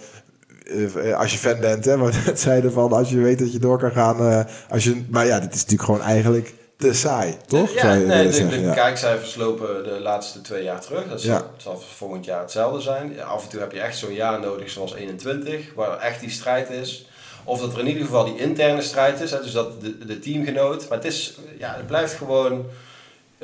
[0.95, 3.59] Eh, als je fan bent, hè, wat het zeiden van als je weet dat je
[3.59, 4.19] door kan gaan.
[4.19, 7.73] eh, als je, maar ja, dit is natuurlijk gewoon eigenlijk te saai, toch?
[7.73, 8.73] Ja, je nee, willen de, zeggen, de ja.
[8.73, 11.07] kijkcijfers lopen de laatste twee jaar terug.
[11.09, 11.43] Dat zal, Ja.
[11.57, 13.23] zal volgend jaar hetzelfde zijn.
[13.23, 16.69] Af en toe heb je echt zo'n jaar nodig zoals 21, waar echt die strijd
[16.69, 17.09] is.
[17.43, 20.19] Of dat er in ieder geval die interne strijd is, hè, dus dat de, de
[20.19, 20.89] teamgenoot.
[20.89, 22.57] Maar het, is, ja, het blijft gewoon eh,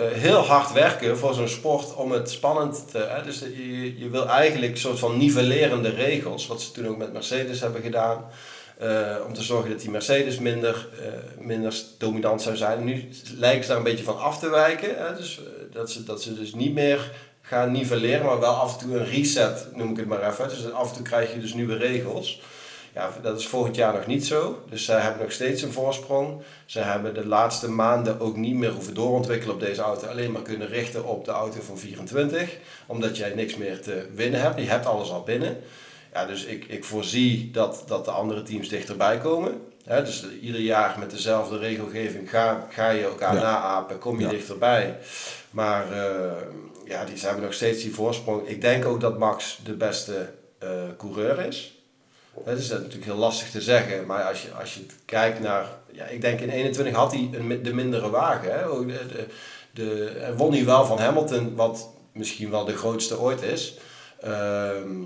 [0.04, 2.98] heel hard werken voor zo'n sport om het spannend te...
[2.98, 6.98] Hè, dus je, je wil eigenlijk een soort van nivellerende regels, wat ze toen ook
[6.98, 8.26] met Mercedes hebben gedaan.
[8.78, 12.84] eh, om te zorgen dat die Mercedes minder, eh, minder dominant zou zijn.
[12.84, 14.90] Nu lijken ze daar een beetje van af te wijken.
[14.98, 15.16] Hè?
[15.16, 18.88] Dus, eh, dat, ze, dat ze dus niet meer gaan nivelleren, maar wel af en
[18.88, 20.50] toe een reset, noem ik het maar even.
[20.50, 22.42] Dus af en toe krijg je dus nieuwe regels.
[22.98, 24.64] Ja, dat is volgend jaar nog niet zo.
[24.70, 26.42] Dus zij hebben nog steeds een voorsprong.
[26.66, 30.08] Ze hebben de laatste maanden ook niet meer hoeven doorontwikkelen op deze auto.
[30.08, 32.58] Alleen maar kunnen richten op de auto van 24.
[32.86, 34.60] Omdat jij niks meer te winnen hebt.
[34.60, 35.58] Je hebt alles al binnen.
[36.14, 39.62] Ja, dus ik, ik voorzie dat, dat de andere teams dichterbij komen.
[39.84, 43.42] Hè, dus ieder jaar met dezelfde regelgeving ga, ga je elkaar Ja.
[43.42, 44.30] naapen, kom je Ja.
[44.32, 44.98] dichterbij.
[45.52, 46.32] Maar eh,
[46.86, 48.48] ja, die, ze hebben nog steeds die voorsprong.
[48.48, 50.30] Ik denk ook dat Max de beste
[50.60, 51.77] eh, coureur is.
[52.46, 55.66] Dat is natuurlijk heel lastig te zeggen, maar als je, als je kijkt naar...
[55.92, 58.52] Ja, ik denk in 21 had hij een, de mindere wagen.
[58.52, 58.68] Hè?
[58.68, 59.26] Ook De, de,
[59.74, 63.78] de, won hij wel van Hamilton, wat misschien wel de grootste ooit is.
[64.22, 65.04] Ehm,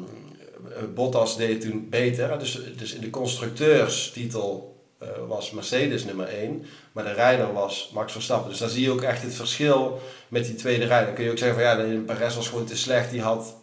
[0.94, 2.40] Bottas deed toen beter.
[2.40, 6.66] Dus, dus in de constructeurstitel eh, was Mercedes nummer 1.
[6.92, 8.50] Maar de rijder was Max Verstappen.
[8.50, 11.06] Dus daar zie je ook echt het verschil met die tweede rijder.
[11.06, 13.12] Dan kun je ook zeggen van ja, Perez was gewoon te slecht.
[13.12, 13.56] Die had,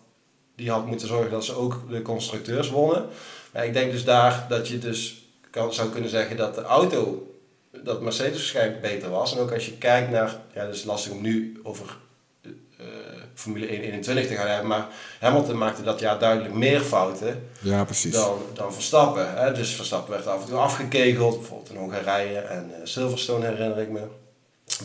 [0.56, 3.08] die had moeten zorgen dat ze ook de constructeurs wonnen.
[3.52, 7.32] Maar ik denk dus daar dat je dus kan, zou kunnen zeggen dat de auto,
[7.82, 9.32] dat Mercedes waarschijnlijk beter was.
[9.32, 11.96] En ook als je kijkt naar, ja, dat is lastig om nu over
[12.78, 12.86] eh,
[13.34, 14.66] Formule 1 21 te gaan hebben.
[14.66, 14.86] Maar
[15.20, 18.12] Hamilton maakte dat jaar duidelijk meer fouten Ja, precies.
[18.12, 19.34] dan, dan Verstappen.
[19.34, 19.52] Hè?
[19.52, 23.88] Dus Verstappen werd af en toe afgekegeld, bijvoorbeeld in Hongarije en eh, Silverstone herinner ik
[23.88, 24.00] me.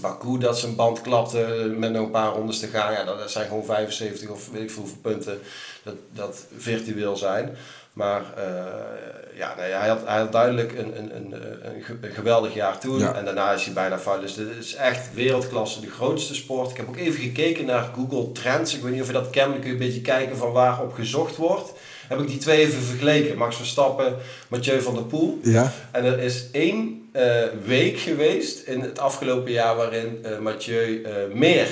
[0.02, 2.92] Baku dat zijn band klapte met nog een paar rondes te gaan.
[2.92, 5.40] Ja, dat dat zijn gewoon 75 of weet ik veel hoeveel punten
[5.84, 7.56] dat, dat virtueel zijn.
[7.94, 11.34] Maar eh, ja, nee, hij, had, hij had duidelijk een, een, een,
[11.76, 13.00] een, ge- een geweldig jaar toen.
[13.00, 13.14] Ja.
[13.16, 14.22] En daarna is hij bijna fout.
[14.22, 16.72] Dus dit is echt wereldklasse, de grootste sport.
[16.72, 18.76] Ik heb ook even gekeken naar Google Trends.
[18.76, 19.52] Ik weet niet of je dat kent.
[19.52, 21.72] Dan kun je een beetje kijken van waarop gezocht wordt.
[22.08, 23.38] heb ik die twee even vergeleken.
[23.38, 24.16] Max Verstappen,
[24.48, 25.40] Mathieu van der Poel.
[25.44, 25.72] Ja.
[25.92, 31.68] En er is één eh, week geweest in het afgelopen jaar waarin eh, Mathieu meer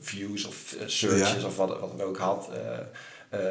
[0.00, 1.46] views of searches Ja.
[1.46, 2.48] of wat, wat dan ook had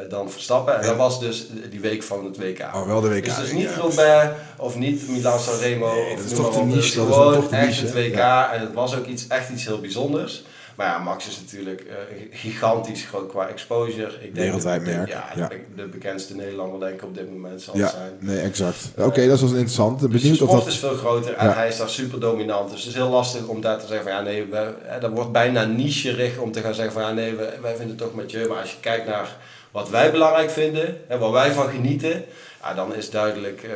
[0.08, 0.74] dan Verstappen.
[0.74, 2.60] En, En- dat was dus die week van het WK.
[2.74, 3.24] Oh, wel de WK.
[3.24, 5.94] Dus, dus niet Roubaix of niet Milan Sanremo.
[5.94, 8.00] Nee, of dat is toch de niche, dat is toch de echt niche, het hè?
[8.08, 8.14] WK.
[8.16, 8.52] Ja.
[8.52, 10.42] En het was ook iets, echt iets heel bijzonders.
[10.76, 11.94] Maar ja, Max is natuurlijk eh,
[12.30, 14.06] gigantisch groot qua exposure.
[14.12, 15.48] Ik denk Wereldwijd dat- merk, Ja, ja.
[15.76, 18.12] de bekendste Nederlander denk ik op dit moment zal Ja, zijn.
[18.20, 18.76] nee, exact.
[18.96, 20.00] Oké, dat is wel interessant.
[20.00, 20.72] Dus de Benieuwd of sport dat...
[20.72, 21.54] is veel groter en Ja.
[21.54, 22.70] hij is daar super dominant.
[22.70, 25.32] Dus het is heel lastig om daar te zeggen van ja nee, we, dat wordt
[25.32, 28.48] bijna nicherig om te gaan zeggen van ja nee, we- wij vinden het toch Mathieu.
[28.48, 29.36] Maar als je kijkt naar
[29.70, 32.24] wat wij belangrijk vinden en waar wij van genieten,
[32.62, 33.72] ja, dan is duidelijk eh,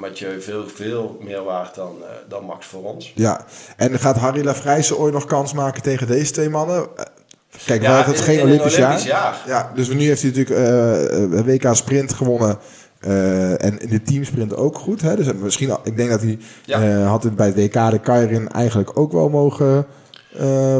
[0.00, 3.12] Mathieu veel, veel meer waard dan, eh, dan Max voor ons.
[3.14, 3.44] Ja,
[3.76, 6.86] en gaat Harry Lafrijse ooit nog kans maken tegen deze twee mannen?
[7.66, 9.22] Kijk, we Ja, het geen Olympisch, Olympisch jaar.
[9.22, 9.42] jaar.
[9.46, 10.60] Ja, dus nu heeft hij natuurlijk
[11.34, 12.58] een WK sprint gewonnen.
[13.58, 15.00] en in de teamsprint ook goed.
[15.00, 15.16] Hè?
[15.16, 17.02] Dus misschien, ik denk dat hij Ja.
[17.02, 19.86] had het bij het WK de Kairin eigenlijk ook wel mogen,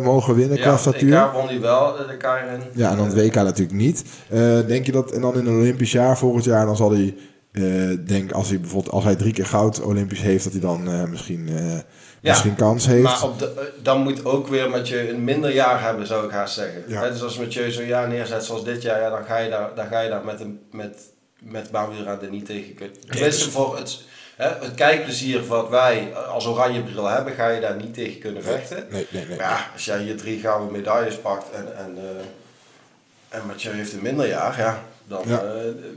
[0.03, 1.23] mogen winnen qua Ja, statuur.
[1.23, 2.57] EK won hij wel, eh, de.
[2.73, 4.05] Ja, en dan het WK natuurlijk niet.
[4.29, 7.15] Eh, denk je dat, en dan in een Olympisch jaar volgend jaar, dan zal hij,
[7.53, 7.63] eh,
[8.07, 11.05] denk als hij bijvoorbeeld, als hij drie keer goud Olympisch heeft, dat hij dan eh,
[11.05, 11.79] misschien, eh,
[12.21, 13.03] misschien kans heeft.
[13.03, 16.31] Maar op de, eh, dan moet ook weer Mathieu een minder jaar hebben, zou ik
[16.31, 16.83] haast zeggen.
[16.87, 17.03] Ja.
[17.03, 19.71] Hè, dus als Mathieu zo'n jaar neerzet zoals dit jaar, ja, dan ga je daar,
[19.75, 20.99] dan ga je daar met, een, met,
[21.43, 22.97] met baanwielrennen niet tegen kunnen.
[23.09, 24.03] Tenminste, voor het,
[24.37, 28.43] hè, het kijkplezier wat wij als oranje bril hebben, ga je daar niet tegen kunnen
[28.43, 28.85] vechten.
[28.91, 29.37] Nee, nee, nee.
[29.37, 33.93] Maar ja, als jij hier drie gouden medailles pakt en, en, eh, en Mathieu heeft
[33.93, 35.39] een minder jaar, ja, dan Ja.
[35.39, 35.45] eh,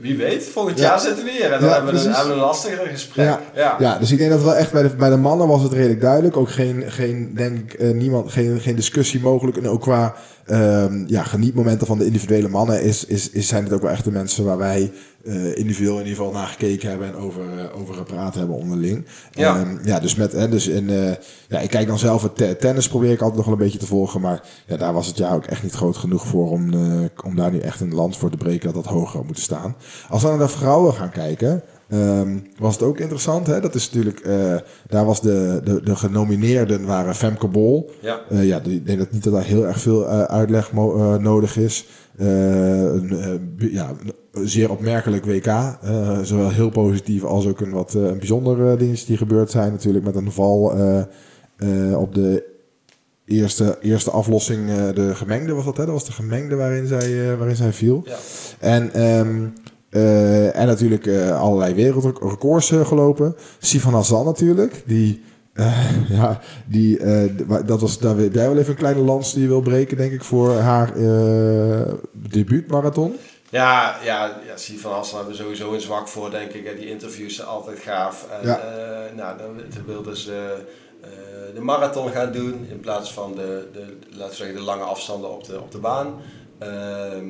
[0.02, 0.84] wie weet, volgend Ja.
[0.84, 1.52] jaar zitten we weer.
[1.52, 3.38] En dan Ja, hebben, we een, hebben we een lastiger gesprek.
[3.54, 3.98] Ja.
[4.00, 6.38] Dus ik denk dat wel echt bij de, bij de mannen was het redelijk duidelijk.
[6.38, 9.58] Ook geen, geen denk eh, niemand, geen, geen discussie mogelijk.
[9.58, 13.74] En ook qua ehm, ja, genietmomenten van de individuele mannen is, is, is, zijn het
[13.74, 14.92] ook wel echt de mensen waar wij
[15.28, 19.06] eh, individueel in ieder geval naar gekeken hebben en over, eh, over gepraat hebben onderling.
[19.32, 19.60] Ja.
[19.60, 21.12] Ehm, ja dus met, hè, dus in, eh,
[21.48, 23.80] ja, ik kijk dan zelf het te- tennis, probeer ik altijd nog wel een beetje
[23.80, 24.22] te volgen.
[24.22, 27.36] Maar ja, daar was het jaar ook echt niet groot genoeg voor om, eh, om
[27.36, 29.76] daar nu echt een land voor te breken dat dat hoger had moeten staan.
[30.10, 33.48] Als we naar de vrouwen gaan kijken, ehm, was het ook interessant.
[33.48, 33.60] Hè?
[33.60, 34.56] Dat is natuurlijk, eh,
[34.88, 37.92] daar was de, de, de genomineerden waren Femke Bol.
[38.00, 38.20] Ja.
[38.30, 41.58] Eh, ja, ik denk dat niet dat daar heel erg veel eh, uitleg eh, nodig
[41.58, 41.86] is.
[42.18, 43.92] Eh, een, eh, ja,
[44.32, 45.46] een zeer opmerkelijk WK.
[45.46, 49.72] eh, zowel heel positief als ook een wat een bijzonder eh, dingetje die gebeurd zijn.
[49.72, 50.62] Natuurlijk met een val
[51.96, 52.44] op de
[53.26, 54.68] eerste, eerste aflossing.
[54.94, 55.84] de gemengde was dat, hè?
[55.84, 58.04] Dat was de gemengde waarin zij, waarin zij viel.
[58.06, 58.16] Ja.
[58.60, 59.46] En, ehm,
[59.90, 63.36] eh, en natuurlijk allerlei wereldrecords gelopen.
[63.60, 65.22] Sifan Hassan natuurlijk, die...
[65.58, 67.00] eh, ja, die,
[67.48, 70.12] wa- dat was, daar jij wel even een kleine lans die je wil breken, denk
[70.12, 73.16] ik, voor haar eh debuutmarathon.
[73.50, 76.78] Ja, ja, ja Siep van Hassan hebben we sowieso een zwak voor, denk ik.
[76.78, 78.28] Die interviews zijn altijd gaaf.
[78.42, 78.60] En, Ja.
[79.16, 80.56] nou, dan, dan wilden ze
[81.54, 85.32] de marathon gaan doen in plaats van de, de, laten we zeggen, de lange afstanden
[85.32, 86.14] op de, op de baan.
[86.60, 87.26] Ehm,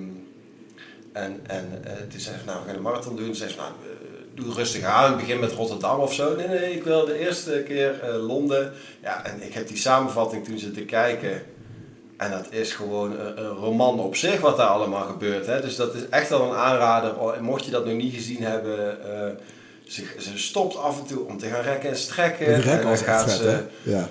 [1.13, 3.25] en en eh, toen zei ze, nou, we gaan de marathon doen.
[3.25, 5.11] Toen zei ze, nou, eh, doe rustig aan.
[5.11, 6.35] Ik begin met Rotterdam of zo.
[6.35, 8.73] Nee, nee, ik wil de eerste keer eh, Londen.
[9.01, 11.41] Ja, en ik heb die samenvatting toen zitten kijken.
[12.17, 15.45] En dat is gewoon een, een roman op zich wat daar allemaal gebeurt.
[15.45, 15.61] Hè?
[15.61, 17.19] Dus dat is echt wel een aanrader.
[17.19, 18.97] Oh, en Mocht je dat nog niet gezien hebben,
[19.83, 22.45] ze, ze stopt af en toe om te gaan rekken en strekken.
[22.47, 23.63] En dan gaat vet, ze?
[23.83, 24.09] Ja.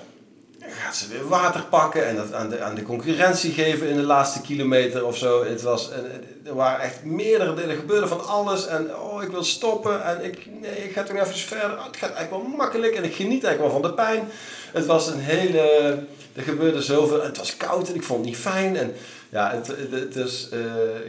[0.95, 4.41] Ze weer water pakken en dat aan de, aan de concurrentie geven in de laatste
[4.41, 5.43] kilometer of zo.
[5.43, 5.91] Het was,
[6.45, 8.67] er waren echt meerdere dingen, er gebeurde van alles.
[8.67, 11.77] En oh, ik wil stoppen en ik, nee, ik ga toch even verder.
[11.77, 14.29] Oh, het gaat eigenlijk wel makkelijk en ik geniet eigenlijk wel van de pijn.
[14.71, 15.59] Het was een hele,
[16.33, 17.23] er gebeurde zoveel.
[17.23, 18.77] Het was koud en ik vond het niet fijn.
[18.77, 18.93] En
[19.29, 20.59] ja, het, het, het is eh,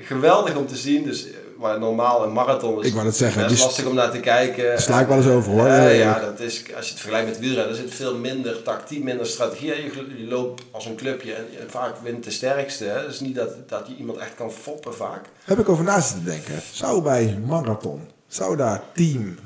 [0.02, 1.04] geweldig om te zien.
[1.04, 3.94] Dus eh, waar normaal een marathon is, Ik wou net zeggen, best die lastig om
[3.94, 4.81] naar te kijken.
[4.83, 5.66] sla ik wel eens over, hoor.
[5.66, 9.03] Ja, ja, dat is, als je het vergelijkt met wielrennen, er zit veel minder tactiek,
[9.03, 9.66] minder strategie.
[9.66, 12.85] Je, loopt als een clubje en vaak wint de sterkste.
[12.85, 13.07] Hè.
[13.07, 15.25] Dus niet dat, dat je iemand echt kan foppen vaak.
[15.44, 16.55] Heb ik over na zitten denken.
[16.73, 19.38] Zou bij marathon, zou daar team,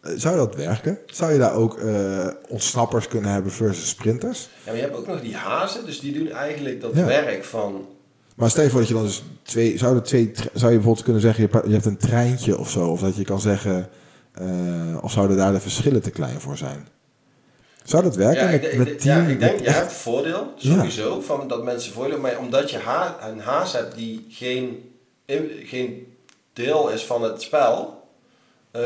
[0.00, 0.98] eh, zou dat werken?
[1.06, 4.40] Zou je daar ook eh, ontsnappers kunnen hebben versus sprinters?
[4.40, 7.04] Ja, maar je hebt ook nog die hazen, dus die doen eigenlijk dat Ja.
[7.04, 7.86] werk van...
[8.36, 11.02] Maar stel je voor dat je dan dus twee, zou, er twee, zou je bijvoorbeeld
[11.04, 13.88] kunnen zeggen, je hebt- een treintje of zo, of dat je kan zeggen,
[14.32, 14.46] eh,
[15.00, 16.88] of zouden daar de verschillen te klein voor zijn?
[17.84, 19.22] Zou dat werken Ja, met, met team?
[19.22, 20.74] ja, ik denk, je echt- hebt voordeel, Ja.
[20.74, 24.90] sowieso, van dat mensen voordeel Maar omdat je ha een haas hebt die geen,
[25.64, 26.06] geen
[26.52, 28.02] deel is van het spel...
[28.70, 28.82] eh,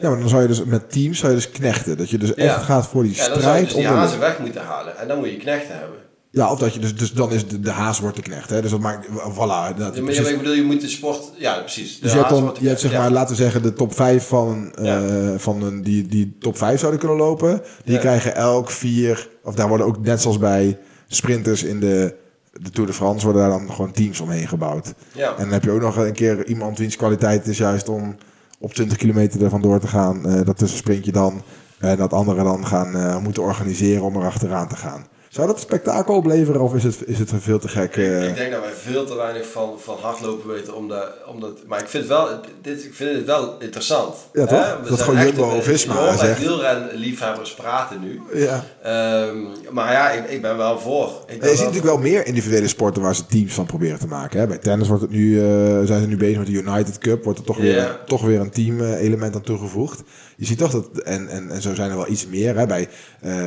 [0.00, 1.96] Ja, maar dan zou je dus met teams, zou je dus knechten.
[1.96, 2.34] Dat je dus Ja.
[2.36, 4.98] echt gaat voor die Ja, dan zou je strijd dus die hazen weg moeten halen.
[4.98, 5.98] En dan moet je knechten hebben.
[6.32, 8.50] Ja, of dat je dus, dus dan is de, de haas wordt de knecht.
[8.50, 8.62] Hè?
[8.62, 9.14] Dus dat maakt, voilà.
[9.16, 10.28] Dat, Ja, maar precies.
[10.28, 11.30] ik bedoel, je moet de sport...
[11.36, 11.94] Ja, precies.
[11.94, 12.98] De Dus je je hebt zeg ja.
[12.98, 16.78] maar, laten we zeggen, de top 5 van, eh, van een, die, die top 5
[16.78, 17.62] zouden kunnen lopen.
[17.84, 22.14] Die krijgen elk vier, of daar worden ook net zoals bij sprinters in de,
[22.52, 24.94] de Tour de France, worden daar dan gewoon teams omheen gebouwd.
[25.12, 25.30] Ja.
[25.30, 28.16] En dan heb je ook nog een keer iemand wiens kwaliteit is juist om
[28.58, 30.26] op 20 kilometer ervan door te gaan.
[30.26, 31.42] eh dat tussen sprintje dan.
[31.78, 35.06] En dat anderen dan gaan eh, moeten organiseren om er achteraan te gaan.
[35.30, 37.96] Zou dat een spektakel opleveren of is het, is het veel te gek?
[37.96, 38.28] eh?
[38.28, 40.74] Ik denk dat wij veel te weinig van, van hardlopen weten.
[40.76, 42.28] Omdat, omdat, maar ik vind, het wel,
[42.62, 44.14] dit, ik vind het wel interessant.
[44.32, 44.66] Ja, toch?
[44.66, 44.82] Hè?
[44.82, 46.38] We Dat zijn gewoon echt Jumbo een- Visma je hoort echt zegt.
[46.38, 48.20] wielrenliefhebbers praten nu.
[48.34, 48.64] ja.
[48.82, 49.36] Ehm,
[49.70, 51.06] maar ja, ik, ik ben wel voor.
[51.08, 53.98] Ik ben Je wel ziet natuurlijk wel meer individuele sporten waar ze teams van proberen
[53.98, 54.40] te maken.
[54.40, 54.46] Hè?
[54.46, 55.44] Bij tennis wordt het nu, eh,
[55.84, 57.24] zijn ze nu bezig met de United Cup.
[57.24, 60.02] Wordt er toch weer, toch weer een team eh, element aan toegevoegd.
[60.36, 62.56] Je ziet toch dat, en, en, en zo zijn er wel iets meer.
[62.56, 62.66] Hè?
[62.66, 62.88] Bij,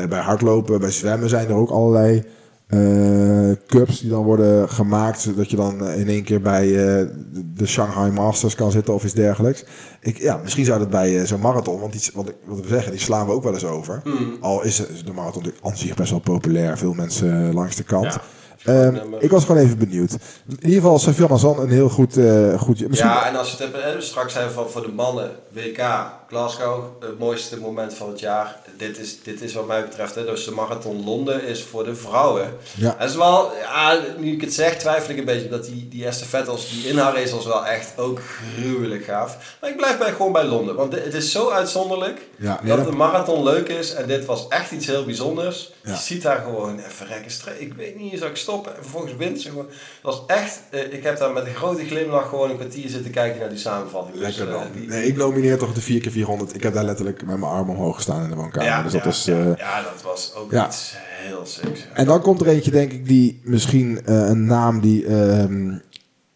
[0.09, 2.23] bij hardlopen, bij zwemmen zijn er ook allerlei
[2.67, 5.21] eh, cups die dan worden gemaakt.
[5.21, 7.07] Zodat je dan eh, in één keer bij eh,
[7.55, 9.65] de- Shanghai Masters kan zitten of iets dergelijks.
[10.01, 12.91] Ik, ja, misschien zou dat bij zo'n marathon, want die, wat, ik, wat we zeggen,
[12.91, 14.01] die slaan we ook wel eens over.
[14.03, 14.38] Hmm.
[14.41, 16.77] Al is de marathon natuurlijk aan zich best wel populair.
[16.77, 18.03] Veel mensen langs de kant.
[18.13, 18.21] Ja.
[18.63, 19.21] Ehm, nummer.
[19.21, 20.12] ik was gewoon even benieuwd.
[20.12, 22.17] In ieder geval, Safian Zan een heel goed...
[22.17, 24.91] eh goed misschien, Ja, en als we het hebben, hè, straks zijn van voor de
[24.91, 25.82] mannen, WK,
[26.28, 28.60] Glasgow, het mooiste moment van het jaar.
[28.78, 31.95] Dit is, dit is wat mij betreft, hè, dus de marathon Londen is voor de
[31.95, 32.54] vrouwen.
[32.76, 32.95] Ja.
[32.99, 36.06] Dat is wel, ja, nu ik het zeg, twijfel ik een beetje, dat die, die
[36.06, 38.19] estafettels, die in haar race was wel echt ook
[38.56, 39.58] gruwelijk gaaf.
[39.62, 42.86] Maar ik blijf bij, gewoon bij Londen, want het is zo uitzonderlijk Ja, nee, dat
[42.86, 43.93] de marathon leuk is.
[43.93, 45.71] En dit was echt iets heel bijzonders.
[45.84, 48.75] Je ziet daar gewoon, even rekken ik weet niet, zou ik stoppen?
[48.75, 49.65] En vervolgens wint ze gewoon.
[50.01, 53.11] Dat was echt, eh, ik heb daar met een grote glimlach gewoon een kwartier zitten
[53.11, 54.17] kijken naar die samenvatting.
[54.17, 54.71] Dus, Lekker eh, dan.
[54.73, 56.55] die- Nee, ik nomineer toch de 4x400.
[56.55, 58.69] Ik heb daar letterlijk met mijn arm omhoog gestaan in de woonkamer.
[58.69, 60.67] ja, dus dat ja, is, ja, eh, ja, dat was ook ja.
[60.67, 61.87] iets heel sick.
[61.93, 65.71] En dan komt er eentje, denk ik, die misschien een naam die ehm,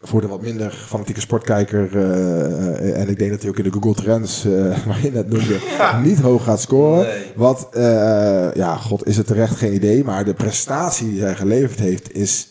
[0.01, 3.63] voor de wat minder fanatieke sportkijker, eh, eh, en ik denk dat hij ook in
[3.63, 4.51] de Google Trends, eh,
[4.87, 5.59] waar je net noemde,
[6.03, 7.05] niet hoog gaat scoren.
[7.05, 7.31] Nee.
[7.35, 7.69] Wat,
[8.53, 12.47] ja, god, is het terecht geen idee, maar de prestatie die hij geleverd heeft is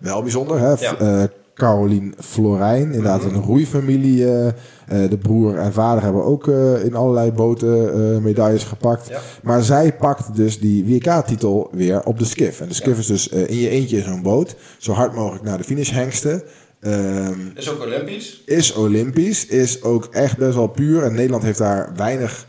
[0.00, 0.58] wel bijzonder.
[0.58, 0.72] Hè?
[0.72, 1.28] Ja.
[1.54, 3.34] Caroline Florijn, inderdaad Mhm.
[3.34, 4.24] een roeifamilie.
[4.26, 9.08] eh, eh, de broer en vader hebben ook eh, in allerlei boten medailles gepakt.
[9.08, 9.18] Ja.
[9.42, 12.60] Maar zij pakt dus die WK-titel weer op de skiff.
[12.60, 13.00] En de skiff Ja.
[13.00, 14.56] is dus in je eentje in zo'n boot.
[14.78, 16.42] Zo hard mogelijk naar de finish hengsten.
[16.80, 18.42] Ehm, Is ook Olympisch.
[18.46, 19.46] is Olympisch.
[19.46, 21.02] Is ook echt best wel puur.
[21.02, 22.46] En Nederland heeft daar weinig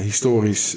[0.00, 0.76] historisch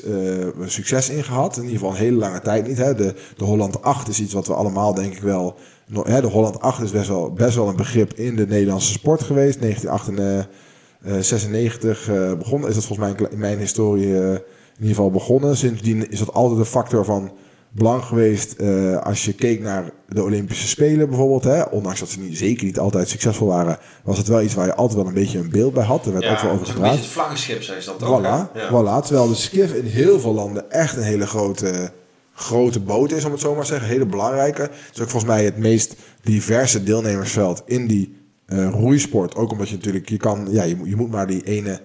[0.65, 1.55] succes in gehad.
[1.57, 2.77] In ieder geval een hele lange tijd niet.
[2.77, 2.95] Hè.
[2.95, 5.55] De, de Holland 8 is iets wat we allemaal denk ik wel...
[5.87, 9.61] de Holland 8 is best wel, best wel een begrip in de Nederlandse sport geweest.
[9.61, 12.69] 1996 eh begonnen.
[12.69, 15.57] Is dat volgens mij in- mijn historie eh, in ieder geval begonnen.
[15.57, 17.31] Sindsdien is dat altijd een factor van
[17.71, 21.43] belang geweest eh, als je keek naar de Olympische Spelen bijvoorbeeld.
[21.43, 24.65] Hè, ondanks dat ze niet, zeker niet altijd succesvol waren, was het wel iets waar
[24.65, 26.05] je altijd wel een beetje een beeld bij had.
[26.05, 26.97] Er werd ook wel over dat is ook een gepraat.
[26.97, 28.19] het vlaggenschip, zei ze dat ook.
[28.19, 28.23] Voilà?
[28.23, 28.49] Ja.
[28.69, 29.01] voilà.
[29.05, 31.91] Terwijl de skiff in heel veel landen echt een hele grote,
[32.39, 33.87] grote boot is, om het zo maar te zeggen.
[33.89, 34.61] Hele belangrijke.
[34.61, 39.35] Het is ook volgens mij het meest diverse deelnemersveld in die eh, roeisport.
[39.35, 41.81] Ook omdat je natuurlijk, je kan, ja, je, moet- je moet maar die ene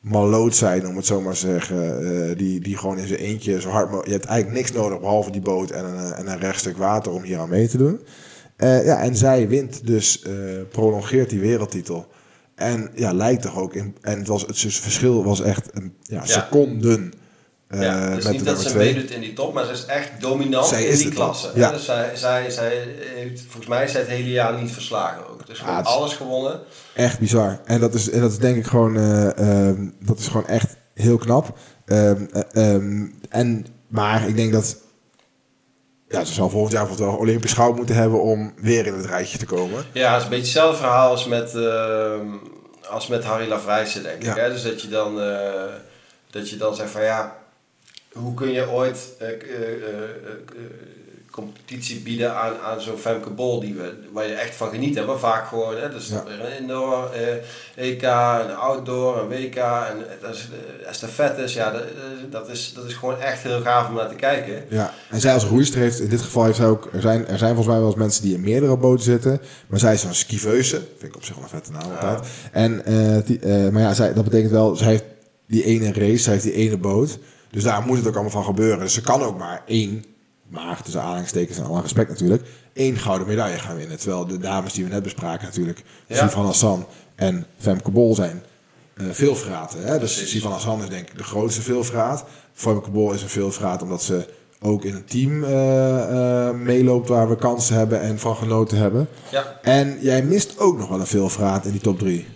[0.00, 2.06] maloot zijn, om het zo maar te zeggen.
[2.30, 4.06] eh, die, die gewoon in zijn eentje zo hard.
[4.06, 7.12] Je hebt eigenlijk niks nodig behalve die boot en een, eh, en een rechtstuk water
[7.12, 8.00] om hier aan mee te doen.
[8.56, 10.22] Ja, en zij wint dus,
[10.70, 12.06] prolongeert die wereldtitel.
[12.54, 13.96] En ja, lijkt toch ook in.
[14.00, 16.24] En het, was, het verschil was echt een, ja, Ja.
[16.24, 17.12] seconden.
[17.72, 20.10] Eh, Ja, is met niet dat ze meedoet in die top, maar ze is echt
[20.20, 21.50] dominant Zij in is die klasse.
[21.54, 21.70] Ja.
[21.70, 25.46] Dus zij, zij, zij heeft volgens mij zij het hele jaar niet verslagen ook.
[25.46, 26.60] Dus gewoon Ah, is- alles gewonnen.
[26.94, 27.60] Echt bizar.
[27.64, 30.76] En dat is, en dat is denk ik gewoon, eh, ehm, dat is gewoon echt
[30.94, 31.56] heel knap.
[31.86, 34.76] Ehm, eh, ehm, en, maar ik denk dat,
[36.08, 39.38] ja, ze zal volgend jaar wel Olympisch goud moeten hebben om weer in het rijtje
[39.38, 39.84] te komen.
[39.92, 41.54] Ja, het is een beetje hetzelfde verhaal als met,
[42.88, 44.30] als met Harry Lavrijsen, denk Ja.
[44.30, 44.36] ik.
[44.40, 44.48] Hè?
[44.52, 45.16] Dus dat je, dan,
[46.30, 47.36] dat je dan zegt van ja,
[48.12, 50.10] hoe kun je ooit eh, eh, eh,
[51.30, 55.06] competitie bieden aan, aan zo'n Femke Bol die we, waar je echt van geniet.
[55.06, 55.90] Maar vaak gewoon, hè?
[55.90, 56.24] dus Ja.
[56.24, 60.48] weer een indoor, eh, EK, een outdoor, een WK en dat is,
[60.86, 61.54] estafettes.
[61.54, 61.82] Ja, dat,
[62.30, 64.64] dat, is, dat is gewoon echt heel gaaf om naar te kijken.
[64.68, 67.38] Ja, en zij als roeister heeft, in dit geval heeft zij ook, er zijn, er
[67.38, 70.14] zijn volgens mij wel eens mensen die in meerdere boten zitten, maar zij is een
[70.14, 72.26] skiveuse, vind ik op zich wel een vette naam altijd.
[72.52, 72.82] En,
[73.24, 75.04] die, maar ja, zij, dat betekent wel, zij heeft
[75.46, 77.18] die ene race, zij heeft die ene boot,
[77.52, 78.78] dus daar moet het ook allemaal van gebeuren.
[78.78, 80.04] Dus ze kan ook maar één,
[80.48, 83.98] maar tussen aanhalingstekens en alle respect natuurlijk, één gouden medaille gaan winnen.
[83.98, 86.16] Terwijl de dames die we net bespraken natuurlijk, Ja.
[86.16, 88.42] Sivan Hassan en Femke Bol zijn
[88.96, 89.84] eh veelvraten.
[89.84, 89.98] Hè?
[89.98, 90.30] Dus.
[90.30, 92.24] Sivan Hassan is denk ik de grootste veelvraat.
[92.52, 94.26] Femke Bol is een veelvraat omdat ze
[94.60, 99.08] ook in een team eh, eh, meeloopt waar we kansen hebben en van genoten hebben.
[99.30, 99.58] Ja.
[99.62, 102.26] En jij mist ook nog wel een veelvraat in die top 3.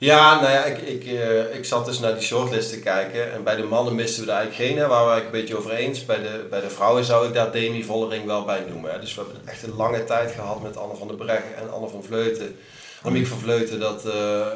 [0.00, 3.32] Ja, nou ja, ik, ik, eh, ik zat dus naar die shortlist te kijken.
[3.32, 5.70] En bij de mannen misten we er eigenlijk geen, hè, waar we een beetje over
[5.70, 6.04] eens.
[6.04, 8.92] Bij de, bij de vrouwen zou ik daar Demi Vollering wel bij noemen.
[8.92, 9.00] Hè.
[9.00, 11.88] Dus we hebben echt een lange tijd gehad met Anne van der Breggen en Anne
[11.88, 12.56] van Vleuten.
[13.02, 14.46] Annemiek van Vleuten, dat, eh,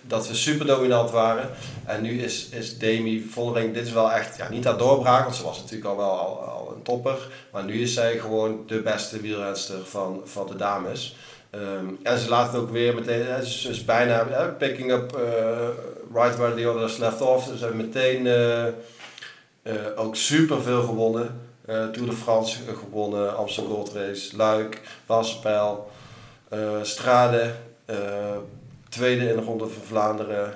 [0.00, 1.50] dat we super dominant waren.
[1.84, 5.36] En nu is, is Demi Vollering, dit is wel echt, ja, niet haar doorbraak, want
[5.36, 7.28] ze was natuurlijk al wel al, al een topper.
[7.50, 11.16] Maar nu is zij gewoon de beste wielrenster van, van de dames.
[11.54, 14.24] Ehm, en ze laat het ook weer meteen, ze is bijna
[14.58, 15.68] picking up uh,
[16.12, 17.44] right where the others left off.
[17.44, 18.64] Ze hebben meteen uh,
[19.62, 21.42] uh, ook super veel gewonnen.
[21.66, 25.90] Tour de France gewonnen, Amsterdam Gold Race, Luik, Wassenpeil,
[26.82, 27.54] Strade,
[28.88, 30.54] tweede in de Ronde van Vlaanderen.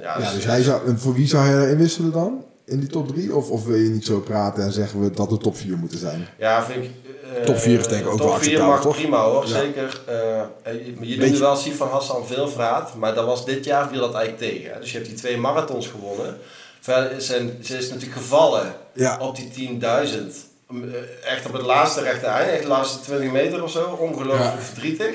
[0.00, 2.44] ja, ja, dus hij zou, voor wie zou hij erin wisselen dan?
[2.64, 3.34] In die top 3?
[3.34, 5.98] Of, of wil je niet zo praten en zeggen we dat de top 4 moeten
[5.98, 6.26] zijn?
[6.38, 6.90] Ja, vind ik
[7.44, 8.96] top 4 is denk ik ook wel acceptabel, mag toch?
[8.96, 9.58] prima hoor, ja.
[9.60, 10.00] zeker.
[10.08, 10.42] Uh,
[11.00, 14.52] je noemde wel Sifan Hassan veel vraat, maar dat was dit jaar viel dat eigenlijk
[14.52, 14.72] tegen.
[14.72, 14.80] Hè?
[14.80, 16.38] Dus je hebt die twee marathons gewonnen.
[17.18, 19.18] Zijn, ze is natuurlijk gevallen ja.
[19.20, 20.16] op die 10.000.
[21.24, 23.96] Echt op het laatste rechte eind, echt de laatste 20 meter of zo.
[24.00, 24.60] Ongelooflijk ja.
[24.60, 25.14] verdrietig.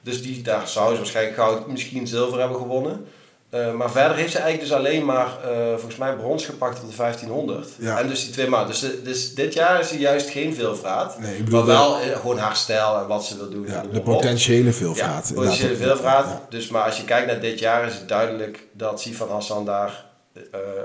[0.00, 3.06] Dus die, daar zou ze waarschijnlijk goud, misschien zilver hebben gewonnen.
[3.50, 6.90] Uh, maar verder heeft ze eigenlijk dus alleen maar, uh, volgens mij, brons gepakt op
[6.90, 7.68] de 1500.
[7.78, 7.98] Ja.
[7.98, 8.68] En dus die twee maanden.
[8.68, 11.18] Dus, dus dit jaar is ze juist geen veelvraat.
[11.18, 13.66] Nee, ik bedoel maar wel uh, gewoon haar stijl en wat ze wil doen.
[13.66, 15.28] Ja, de potentiële veelvraat.
[15.28, 16.26] Ja, potentiële veelvraat.
[16.26, 16.46] Ja.
[16.48, 20.04] Dus maar als je kijkt naar dit jaar is het duidelijk dat Sifan Hassan daar,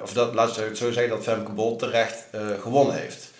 [0.04, 2.26] of dat, laat ik het zo zeggen, dat Femke Bol terecht
[2.62, 3.31] gewonnen heeft.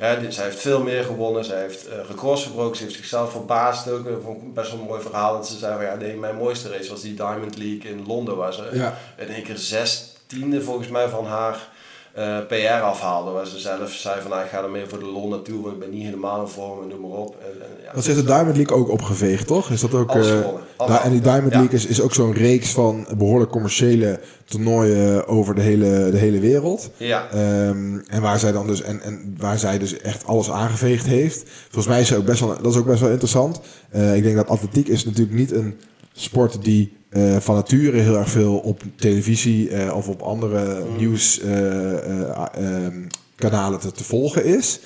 [0.00, 1.44] Ja, zij heeft veel meer gewonnen.
[1.44, 2.76] Zij heeft uh, records verbroken.
[2.76, 3.90] Ze heeft zichzelf verbaasd.
[3.90, 5.32] Ook dat vond ik best wel een mooi verhaal.
[5.32, 8.36] Dat ze zei van ja, nee, mijn mooiste race was die Diamond League in Londen.
[8.36, 8.98] Waar ze ja.
[9.16, 11.68] in één keer zestiende volgens mij van haar
[12.18, 13.30] uh, PR afhaalde.
[13.30, 15.62] Waar ze zelf zei van nou, ik ga ermee voor de Londen Tour.
[15.62, 17.36] Want ik ben niet helemaal in vorm en noem maar op.
[17.40, 19.70] En, en, ja, dat heeft de Diamond League ook opgeveegd, toch?
[19.70, 20.46] Is dat ook, Alles uh,
[20.76, 25.54] da en die Diamond League is, is ook zo'n reeks van behoorlijk commerciële toernooien over
[25.54, 26.90] de hele, de hele wereld.
[26.96, 27.28] Ja.
[27.68, 31.44] Um, en waar zij dan dus en, en waar zij dus echt alles aangeveegd heeft.
[31.62, 33.60] Volgens mij is ze ook best wel, dat is ook best wel interessant.
[33.94, 35.80] Uh, ik denk dat atletiek is natuurlijk niet een
[36.12, 43.08] sport die uh, van nature heel erg veel op televisie uh, of op andere nieuwskanalen
[43.36, 44.80] kanalen te, te volgen is.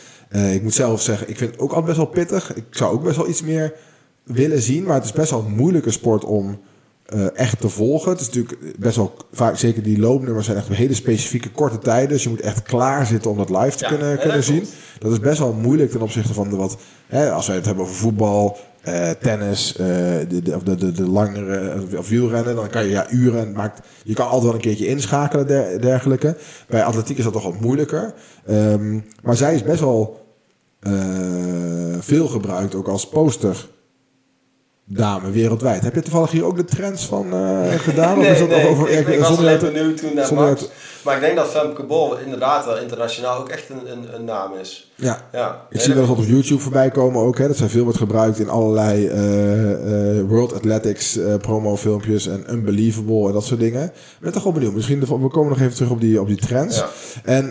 [0.52, 2.54] ik moet zelf zeggen, ik vind het ook altijd best wel pittig.
[2.54, 3.72] Ik zou ook best wel iets meer
[4.22, 6.60] willen zien, maar het is best wel een moeilijke sport om
[7.34, 8.10] echt te volgen.
[8.10, 12.08] Het is natuurlijk best wel vaak, zeker die loopnummers zijn echt hele specifieke korte tijden.
[12.08, 14.66] Dus je moet echt klaar zitten om dat live te Ja, kunnen, kunnen dat zien.
[14.98, 17.84] Dat is best wel moeilijk ten opzichte van de wat, hè, als wij het hebben
[17.84, 19.86] over voetbal, eh, tennis, eh,
[20.28, 24.26] de, de, de, de, langere of wielrennen, dan kan je ja uren, maakt, je kan
[24.26, 26.36] altijd wel een keertje inschakelen der, dergelijke.
[26.68, 28.14] Bij atletiek is dat toch wat moeilijker.
[28.50, 30.26] Um, maar zij is best wel
[30.80, 33.66] uh, veel gebruikt, ook als poster
[34.84, 35.82] dame wereldwijd.
[35.82, 38.18] Heb je toevallig hier ook de trends van uh, gedaan?
[38.18, 40.68] nee, of is dat nee, over, ik, ik was alleen te- benieuwd toen naar Max.
[41.04, 44.52] Maar ik denk dat Femke Bol inderdaad wel internationaal ook echt een, een, een naam
[44.60, 44.92] is.
[44.96, 45.28] Ja.
[45.32, 45.66] Ja.
[45.70, 47.38] Ik zie wel eens op YouTube voorbij komen ook.
[47.38, 47.46] Hè.
[47.46, 53.26] Dat zijn veel wordt gebruikt in allerlei eh, eh, World Athletics eh, promofilmpjes en Unbelievable
[53.26, 53.84] en dat soort dingen.
[53.84, 54.74] Ik ben toch wel benieuwd.
[54.74, 56.76] Misschien de, we komen nog even terug op die, op die trends.
[56.76, 56.88] Ja.
[57.24, 57.50] En,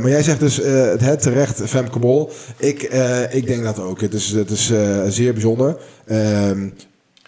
[0.00, 2.30] maar jij zegt dus het, het terecht Femke Bol.
[2.56, 2.82] Ik,
[3.30, 4.00] ik denk dat ook.
[4.00, 4.72] Het is, het is
[5.08, 5.76] zeer bijzonder.
[6.06, 6.68] Ehm,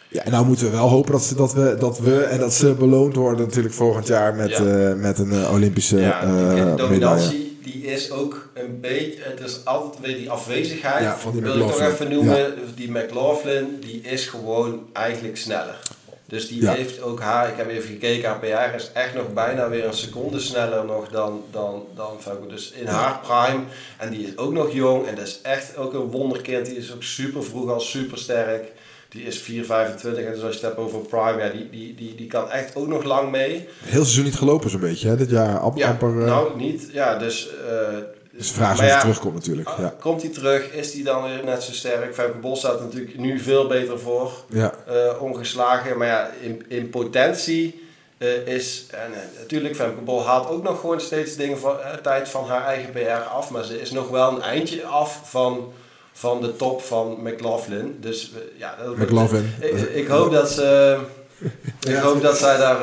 [0.09, 2.55] ja, en nou moeten we wel hopen dat, ze, dat, we, dat we en dat
[2.55, 4.95] ze beloond worden natuurlijk volgend jaar met, Ja.
[4.95, 6.75] met een Olympische Ja, medaille.
[6.77, 11.03] dominantie die is ook een beetje, het is altijd weer die afwezigheid.
[11.05, 12.09] Ja, van die wil ik toch McLaughlin.
[12.09, 15.79] even noemen, die McLaughlin, die is gewoon eigenlijk sneller.
[16.27, 16.73] Dus die Ja.
[16.73, 19.95] heeft ook haar, ik heb even gekeken, haar PR is echt nog bijna weer een
[19.95, 22.17] seconde sneller nog dan, dan, dan.
[22.49, 23.63] Dus in haar prime,
[23.99, 26.67] en die is ook nog jong en dat is echt ook een wonderkind.
[26.67, 28.73] Die is ook super vroeg al super sterk.
[29.09, 32.15] Die is 4,25 en dus als je het hebt over prime, ja, die, die, die,
[32.15, 33.69] die kan echt ook nog lang mee.
[33.85, 35.09] Heel seizoen niet gelopen zo'n beetje.
[35.09, 35.17] Hè?
[35.17, 36.21] Dit jaar am- Ja, amper...
[36.21, 36.89] eh, nou niet.
[36.93, 37.49] Ja, dus...
[37.69, 37.97] eh,
[38.37, 39.69] dus de vraag is of hij terugkomt natuurlijk.
[39.69, 39.95] ah, Ja.
[40.01, 40.73] Komt hij terug?
[40.73, 42.15] Is hij dan weer net zo sterk?
[42.15, 44.33] Femke Bol staat natuurlijk nu veel beter voor.
[44.49, 44.75] Ja.
[44.87, 45.99] eh, ongeslagen.
[45.99, 47.83] Maar ja, in, in potentie
[48.19, 48.87] eh, is...
[48.91, 52.65] En eh, natuurlijk, Femke Bol haalt ook nog gewoon steeds dingen van, tijd van haar
[52.65, 53.51] eigen PR af.
[53.51, 55.73] Maar ze is nog wel een eindje af van,
[56.13, 57.97] van de top van McLaughlin.
[58.01, 58.77] Dus ja...
[58.85, 59.55] Dat, McLaughlin.
[59.61, 60.99] Ik, ik hoop dat ze...
[61.89, 62.81] Ik hoop dat zij daar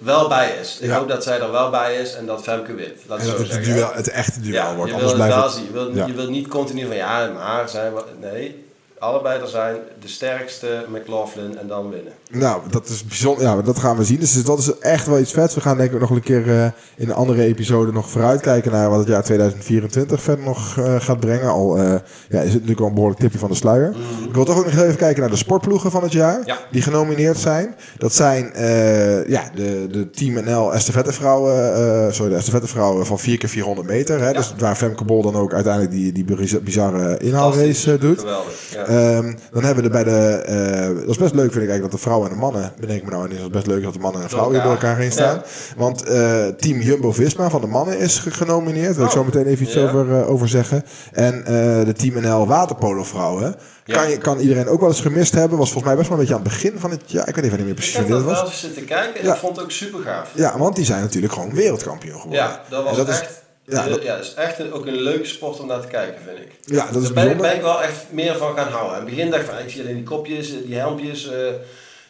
[0.00, 0.78] wel bij is.
[0.80, 0.98] Ik Ja.
[0.98, 2.98] hoop dat zij er wel bij is en dat Femke wint.
[3.06, 4.92] Laat En het dat het, duel, het echte duel Ja, wordt.
[4.92, 5.52] je wil blijft het...
[5.52, 5.64] zien.
[5.64, 6.06] Je wil, ja.
[6.06, 8.02] je wil niet continu van ja, maar zijn we...
[8.20, 8.64] Nee.
[8.98, 9.76] Allebei er zijn.
[10.00, 12.12] De sterkste McLaughlin en dan winnen.
[12.30, 13.42] Nou, dat is bijzonder.
[13.42, 14.18] Ja, dat gaan we zien.
[14.18, 15.54] Dus dat is echt wel iets vets.
[15.54, 16.64] We gaan denk ik nog een keer uh,
[16.96, 21.20] in een andere episode nog vooruitkijken naar wat het jaar 2024 verder nog uh, gaat
[21.20, 21.48] brengen.
[21.48, 21.94] Al uh,
[22.28, 23.90] ja, is het natuurlijk al een behoorlijk tipje van de sluier.
[23.90, 24.28] Mm.
[24.28, 26.58] Ik wil toch ook nog even kijken naar de sportploegen van het jaar ja.
[26.70, 27.74] die genomineerd zijn.
[27.98, 28.44] Dat zijn
[29.26, 30.72] ja, de, de Team NL
[31.04, 34.20] vrouwen, sorry, de estafettevrouwen van 4 keer 400 meter.
[34.20, 34.32] Hè, ja.
[34.32, 36.24] Dus waar Femke Bol dan ook uiteindelijk die, die
[36.62, 38.24] bizarre inhaalrace doet.
[38.70, 38.85] Ja.
[38.90, 41.90] Um, dan hebben we er bij de, dat is best leuk vind ik eigenlijk dat
[41.90, 43.98] de vrouwen en de mannen, bedenk me nou, en is het best leuk dat de
[43.98, 45.42] mannen en de vrouwen hier door elkaar heen staan.
[45.76, 48.86] Want uh, team Jumbo-Visma van de mannen is genomineerd.
[48.86, 50.84] Daar wil ik zo meteen even iets over, uh, over zeggen.
[51.12, 51.44] En
[51.84, 53.54] de Team NL waterpolo vrouwen.
[53.86, 55.58] Kan, je, kan iedereen ook wel eens gemist hebben.
[55.58, 57.28] Was volgens mij best wel een beetje aan het begin van het jaar.
[57.28, 58.24] Ik weet even niet meer precies ik was.
[58.24, 60.30] Heb wel zitten kijken en ik vond het ook super gaaf.
[60.34, 62.46] Ja, want die zijn natuurlijk gewoon wereldkampioen geworden.
[62.46, 63.22] Ja, dat was dat echt...
[63.22, 66.22] Is, ja, dat, ja, is echt een, ook een leuke sport om naar te kijken,
[66.26, 66.52] vind ik.
[66.64, 68.98] Ja, dat is Daar ben, ben, ik wel echt meer van gaan houden.
[68.98, 71.26] In het begin dacht ik van, ik zie alleen die kopjes, die helmpjes...
[71.26, 71.32] Uh,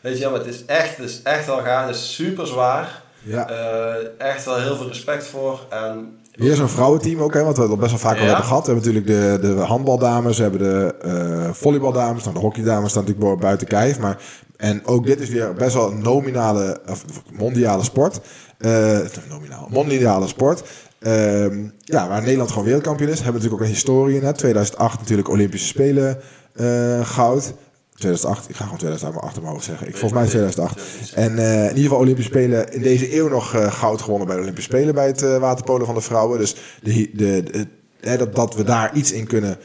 [0.07, 1.87] Weet je wel, het is echt, het is echt wel gaaf.
[1.87, 3.03] Het is super zwaar.
[3.23, 3.51] Ja.
[3.51, 5.61] Uh, echt wel heel veel respect voor.
[5.71, 8.21] En Weer zo'n vrouwenteam ook, hè, wat we al best wel vaak Ja.
[8.21, 8.67] al hebben gehad.
[8.67, 13.05] We hebben natuurlijk de, de handbaldames, we hebben de eh volleybaldames, nou, de hockeydames staan
[13.05, 13.99] natuurlijk buiten kijf.
[13.99, 14.19] Maar,
[14.57, 18.21] en ook dit is weer best wel een nominale, of mondiale sport.
[18.59, 18.99] Eh,
[19.29, 20.63] nominaal, mondiale sport.
[20.99, 23.21] Ehm, ja, waar Nederland gewoon wereldkampioen is.
[23.21, 24.25] Hebben we natuurlijk ook een historie in.
[24.25, 24.33] Hè.
[24.33, 26.19] 2008 natuurlijk Olympische Spelen
[26.53, 27.55] eh, goud.
[27.95, 29.87] 2008, ik ga gewoon 2008 maar achter mijn zeggen.
[29.87, 30.81] Ik, volgens mij is 2008.
[31.15, 34.37] En eh, in ieder geval Olympische Spelen in deze eeuw nog eh, goud gewonnen bij
[34.37, 36.39] de Olympische Spelen bij het waterpolen van de vrouwen.
[36.39, 37.67] Dus de, de,
[38.01, 39.59] dat, dat we daar iets in kunnen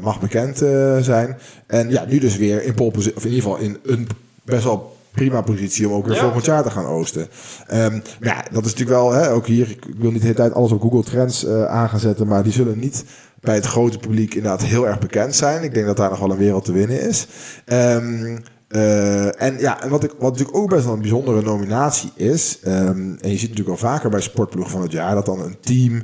[0.00, 0.56] mag bekend
[1.04, 1.38] zijn.
[1.66, 4.08] En ja, nu dus weer in pole of in ieder geval in een
[4.44, 6.22] best wel prima positie om ook weer Ja.
[6.22, 7.28] volgend jaar te gaan oosten.
[7.66, 10.38] Ehm, maar ja, dat is natuurlijk wel, hè, ook hier, ik wil niet de hele
[10.38, 13.04] tijd alles op Google Trends uh, aan gaan zetten, maar die zullen niet
[13.40, 15.62] bij het grote publiek inderdaad heel erg bekend zijn.
[15.62, 17.26] Ik denk dat daar nog wel een wereld te winnen is.
[17.66, 22.10] Um, uh, en ja, en wat, ik, wat natuurlijk ook best wel een bijzondere nominatie
[22.14, 25.40] is, um, en je ziet natuurlijk al vaker bij sportploeg van het jaar, dat dan
[25.40, 26.02] een team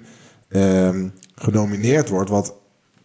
[0.48, 2.54] um, genomineerd wordt, wat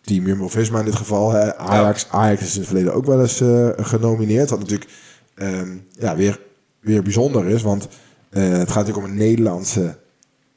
[0.01, 3.41] Team Jumbo-Visma in dit geval, hè, Ajax, Ajax is in het verleden ook wel eens
[3.41, 4.89] uh, genomineerd, wat natuurlijk
[5.35, 6.39] um, ja, weer,
[6.79, 7.87] weer bijzonder is, want
[8.31, 9.97] uh, het gaat natuurlijk om een Nederlandse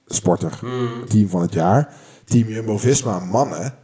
[0.06, 1.06] sporter, Hmm.
[1.08, 1.94] team van het jaar.
[2.24, 3.74] Team Jumbo-Visma mannen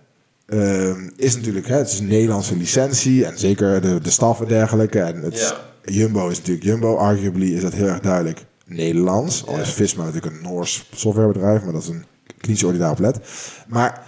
[0.47, 4.49] uh, is natuurlijk, hè, het is een Nederlandse licentie en zeker de, de staf en
[4.49, 5.01] dergelijke.
[5.01, 5.55] En het is.
[5.85, 9.47] Jumbo is natuurlijk Jumbo, arguably is dat heel erg duidelijk Nederlands.
[9.47, 12.05] Al is Visma natuurlijk een Noors softwarebedrijf, maar dat is een
[12.39, 13.21] knietje let.
[13.69, 14.07] Maar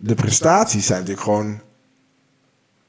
[0.00, 1.60] de prestaties zijn natuurlijk gewoon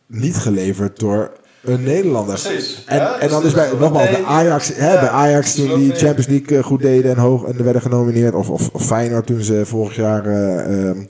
[0.06, 1.32] niet geleverd door
[1.66, 2.40] een Nederlander.
[2.40, 2.84] Precies.
[2.86, 5.56] En, Ja, en dan dus is bij, nogmaals, bij nee, Ajax, hè, ja, bij Ajax
[5.56, 5.92] toen die.
[5.96, 8.34] Champions League eh, goed deden en hoog en werden genomineerd.
[8.34, 11.04] Of, of, of Feyenoord toen ze vorig jaar eh, ehm,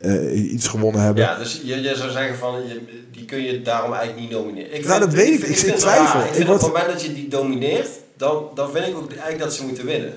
[0.00, 1.22] eh, iets gewonnen hebben.
[1.22, 2.80] Ja, dus je, je zou zeggen van, je,
[3.12, 4.74] die kun je daarom eigenlijk niet nomineren.
[4.74, 5.42] Ik Nou, dat weet ik.
[5.48, 6.20] Ik zit het twijfel.
[6.20, 9.38] Ik word- op het moment dat je die domineert, dan, dan vind ik ook eigenlijk
[9.38, 10.12] dat ze moeten winnen.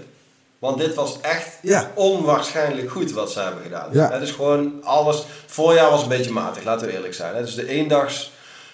[0.60, 1.92] Want dit was echt Ja.
[1.96, 3.88] onwaarschijnlijk goed wat ze hebben gedaan.
[3.92, 4.12] Ja.
[4.12, 5.16] Het is gewoon alles...
[5.18, 7.36] Het voorjaar was een beetje matig, laten we eerlijk zijn.
[7.36, 7.42] hè.
[7.42, 7.68] Dus de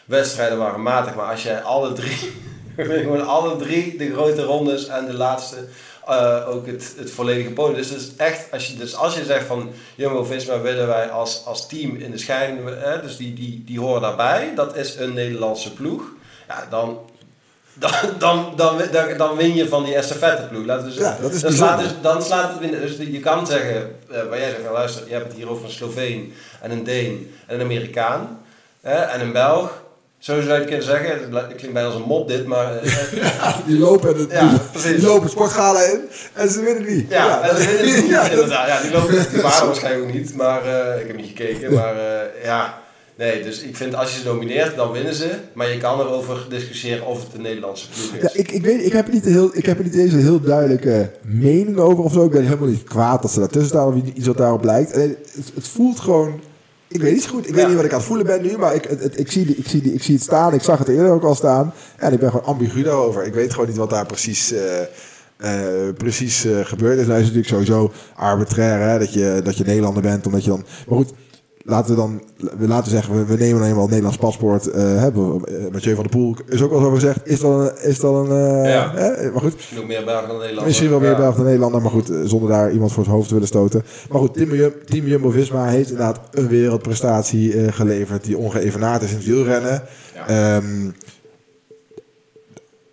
[0.08, 1.16] eendagswedstrijden waren matig.
[1.16, 2.43] Maar als jij alle drie...
[2.78, 5.56] gewoon alle drie, de grote rondes en de laatste...
[6.08, 7.76] eh, ook het, het volledige podium.
[7.76, 11.95] Dus, echt, als je, dus als je zegt van Jumbo-Visma willen wij als, als team
[11.95, 16.03] in de schijn, hè, dus die, die, die horen daarbij, dat is een Nederlandse ploeg.
[16.47, 16.99] Ja, dan,
[17.74, 17.91] dan,
[18.56, 20.66] dan, dan, dan, win je van die estafetteploeg.
[20.66, 22.82] Laten dus, Ja, dat is dan, slaat dus, dan slaat het winnen.
[22.82, 25.66] Dus je kan zeggen, eh, waar jij zegt, van, luister, je hebt het hier over
[25.66, 28.39] een Sloveen en een Deen en een Amerikaan
[28.82, 29.84] en een Belg.
[30.26, 31.09] Zo zou je het kunnen zeggen.
[31.09, 32.76] Het li- het klinkt bijna als een mop dit, maar...
[32.78, 35.99] eh, Die lopen, het, Ja, die, lopen sportgala in
[36.34, 37.09] en ze winnen niet.
[37.09, 38.67] Ja, en dat is het niet, Ja, inderdaad.
[38.67, 41.73] Ja, die lopen die waren waarschijnlijk ook niet, maar eh, ik heb niet gekeken.
[41.73, 42.78] Maar eh, ja,
[43.17, 45.30] nee, dus ik vind als je ze nomineert, dan winnen ze.
[45.53, 48.21] Maar je kan erover discussiëren of het een Nederlandse ploeg is.
[48.34, 50.19] Ja, ik, ik, weet, ik, heb er niet heel, ik heb er niet eens een
[50.21, 52.26] heel duidelijke mening over of zo.
[52.26, 54.95] Ik ben helemaal niet kwaad dat ze daartussen staan of iets wat daarop lijkt.
[54.95, 55.17] Het,
[55.55, 56.39] het voelt gewoon...
[56.96, 57.48] Ik weet niet goed.
[57.48, 59.46] Ik weet niet wat ik aan het voelen ben nu, maar ik, het, ik, zie,
[59.46, 60.54] die- ik, zie, die- ik zie het staan.
[60.54, 61.74] Ik zag het eerder ook al staan.
[61.98, 63.26] En ik ben gewoon ambigu daarover.
[63.26, 64.82] Ik weet gewoon niet wat daar precies, eh,
[65.38, 67.08] eh, precies eh, gebeurd is.
[67.08, 70.26] Nou is het natuurlijk sowieso arbitrair hè, dat, je, dat je Nederlander bent.
[70.26, 70.66] Omdat je dan...
[70.88, 71.14] Maar goed,
[71.68, 72.22] laten we dan
[72.57, 74.68] we laten zeggen, we, we nemen dan eenmaal het Nederlands paspoort.
[74.68, 77.20] eh hebben we, eh, Mathieu van der Poel is ook wel zo gezegd.
[77.24, 77.89] Is dat een...
[77.89, 78.32] Is dat een
[78.63, 78.91] eh, Ja.
[78.95, 79.32] hè?
[79.32, 80.68] Maar goed, Misschien ook meer Belgen dan Nederland.
[80.68, 81.18] Misschien wel meer Ja.
[81.18, 83.84] Belg dan Nederlander, maar goed, zonder daar iemand voor het hoofd te willen stoten.
[84.09, 89.16] Maar goed, Team, Team Jumbo-Visma heeft inderdaad een wereldprestatie eh, geleverd die ongeëvenaard is in
[89.18, 89.82] het wielrennen.
[90.16, 90.28] Ja.
[90.28, 90.89] Ehm,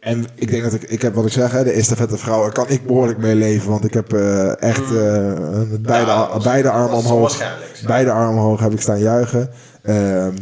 [0.02, 2.68] en ik denk dat ik, ik heb wat ik zeg, hè, de estafette vrouwen kan
[2.68, 4.12] ik behoorlijk mee leven, want ik heb
[4.58, 7.42] echt beide, Ja, dat was- beide armen omhoog,
[7.86, 9.50] beide armen omhoog heb ik staan juichen.
[9.82, 10.32] Ehm,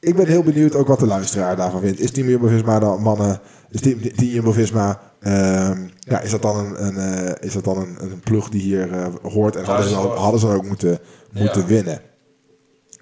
[0.00, 2.00] ik ben heel benieuwd ook wat de luisteraar daarvan vindt.
[2.00, 3.40] Is Team Jumbo-Visma dan mannen...
[3.70, 5.00] Is Team, Team Jumbo-Visma...
[5.20, 8.60] ehm, ja, is dat dan een, een, eh, is dat dan een, een ploeg die
[8.60, 10.98] hier eh, hoort en hadden ze, hadden ze ook moeten,
[11.32, 12.00] moeten winnen?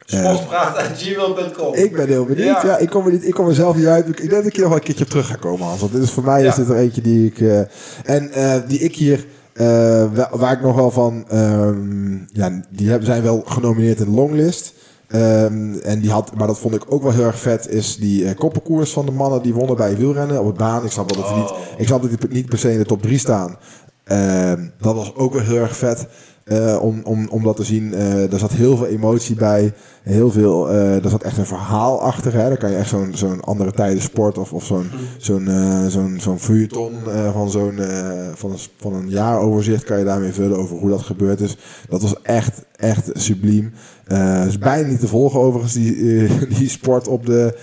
[0.05, 2.63] Sportpraat.gmail.com Ik ben heel benieuwd.
[2.63, 2.67] Ja.
[2.67, 2.79] Ja.
[2.79, 4.09] ik, kom er niet, ik kom er zelf niet uit.
[4.09, 5.81] Ik denk dat ik hier nog wel een keertje op terug ga komen, Hans.
[5.81, 7.41] Want dit is voor mij is dit er eentje die ik...
[7.41, 7.59] eh,
[8.05, 9.27] en eh, die ik hier...
[9.53, 9.67] eh,
[10.15, 11.25] wa- waar ik nog wel van...
[11.29, 14.75] ehm, ja, die zijn wel genomineerd in de longlist.
[15.09, 18.29] Ehm, en die had, maar dat vond ik ook wel heel erg vet, is die
[18.29, 20.85] eh koppenkoers van de mannen die wonnen bij wielrennen op het baan.
[20.85, 21.59] Ik snap wel dat die niet, Oh.
[21.77, 23.57] ik snap dat die niet per se in de top 3 staan.
[24.05, 26.07] Ehm, dat was ook wel heel erg vet
[26.45, 27.95] eh, om, om, om dat te zien.
[27.95, 29.73] Eh er zat heel veel emotie bij.
[30.03, 32.33] Heel veel, eh er zat echt een verhaal achter.
[32.33, 32.49] Hè.
[32.49, 35.49] Dan kan je echt zo'n zo'n andere tijden sport of, of zo'n zo'n
[35.89, 37.79] zo'n zo'n van, zo'n,
[38.35, 41.57] van, een, van een jaaroverzicht kan je daarmee vullen over hoe dat gebeurd is.
[41.89, 43.73] Dat was echt, echt subliem.
[44.05, 46.27] Eh is bijna niet te volgen overigens, die,
[46.59, 47.55] die sport op de,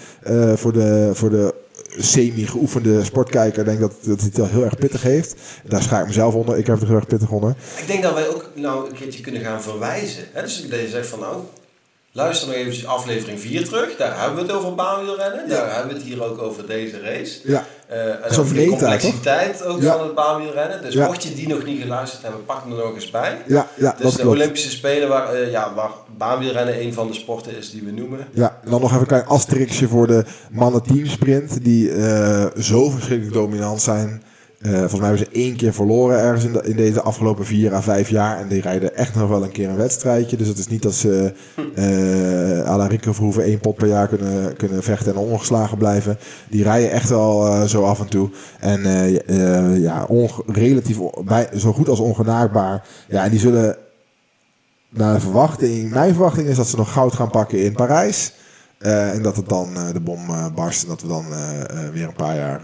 [0.55, 1.53] voor de, voor de
[1.97, 3.65] semi-geoefende sportkijker.
[3.65, 5.35] Denk dat, dat het wel heel erg pittig heeft.
[5.67, 6.57] Daar schaar ik mezelf onder.
[6.57, 7.55] Ik heb het heel erg pittig onder.
[7.77, 10.23] Ik denk dat wij ook nou een keertje kunnen gaan verwijzen.
[10.33, 10.41] Hè?
[10.41, 11.43] Dus dat je zegt van nou,
[12.20, 13.95] luister nog eventjes aflevering 4 terug.
[13.97, 15.49] Daar hebben we het over baanwielrennen.
[15.49, 17.39] Daar hebben we het hier ook over deze race.
[17.43, 19.91] Ja, Eh, en over de complexiteit ook Ja.
[19.97, 20.82] van het baanwielrennen.
[20.82, 23.41] Dus mocht je die nog niet geluisterd hebben, pak hem er nog eens bij.
[23.47, 24.36] ja, ja Dus dat de klopt.
[24.36, 28.28] Olympische Spelen waar, eh, ja, waar baanwielrennen een van de sporten is die we noemen.
[28.34, 31.63] Ja, en dan nog even een klein asterixje voor de mannen teamsprint.
[31.63, 34.24] Die eh, zo verschrikkelijk dominant zijn.
[34.60, 37.74] Eh, volgens mij hebben ze één keer verloren ergens in, de- in deze afgelopen vier
[37.74, 38.39] à vijf jaar.
[38.39, 40.38] En die rijden echt nog wel een keer een wedstrijdje.
[40.38, 41.34] Dus het is niet dat ze
[41.76, 46.18] eh à la Rico Verhoeven één pot per jaar kunnen, kunnen vechten en ongeslagen blijven.
[46.49, 48.30] Die rijden echt wel eh, zo af en toe.
[48.60, 48.82] En
[49.82, 50.07] ja,
[50.47, 52.88] relatief bij, zo goed als ongenaakbaar.
[53.07, 53.78] Ja, en die zullen
[54.89, 58.34] naar de verwachting, mijn verwachting is dat ze nog goud gaan pakken in Parijs.
[58.80, 60.20] En dat het dan de bom
[60.55, 61.26] barst en dat we dan
[61.93, 62.62] weer een paar jaar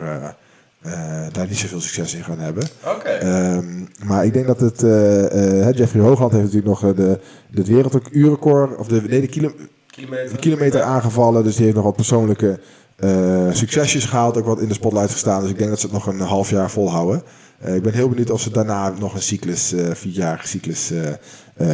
[1.32, 2.64] daar niet zoveel succes in gaan hebben.
[2.96, 3.10] Oké.
[3.10, 3.66] Ehm,
[4.06, 4.84] maar ik denk dat het.
[4.84, 7.20] eh, eh, Jeffrey Hoogland heeft natuurlijk nog eh, de,
[7.52, 9.52] de werelduurrecord, of de, nee, de, kilo,
[9.88, 10.38] kilometer.
[10.40, 11.44] kilometer aangevallen.
[11.44, 12.60] Dus die heeft nog wat persoonlijke
[12.96, 15.42] eh, succesjes gehaald, ook wat in de spotlight gestaan.
[15.42, 17.24] Dus ik denk dat ze het nog een half jaar volhouden.
[17.60, 21.08] Eh, ik ben heel benieuwd of ze daarna nog een cyclus, eh vierjarige cyclus, eh,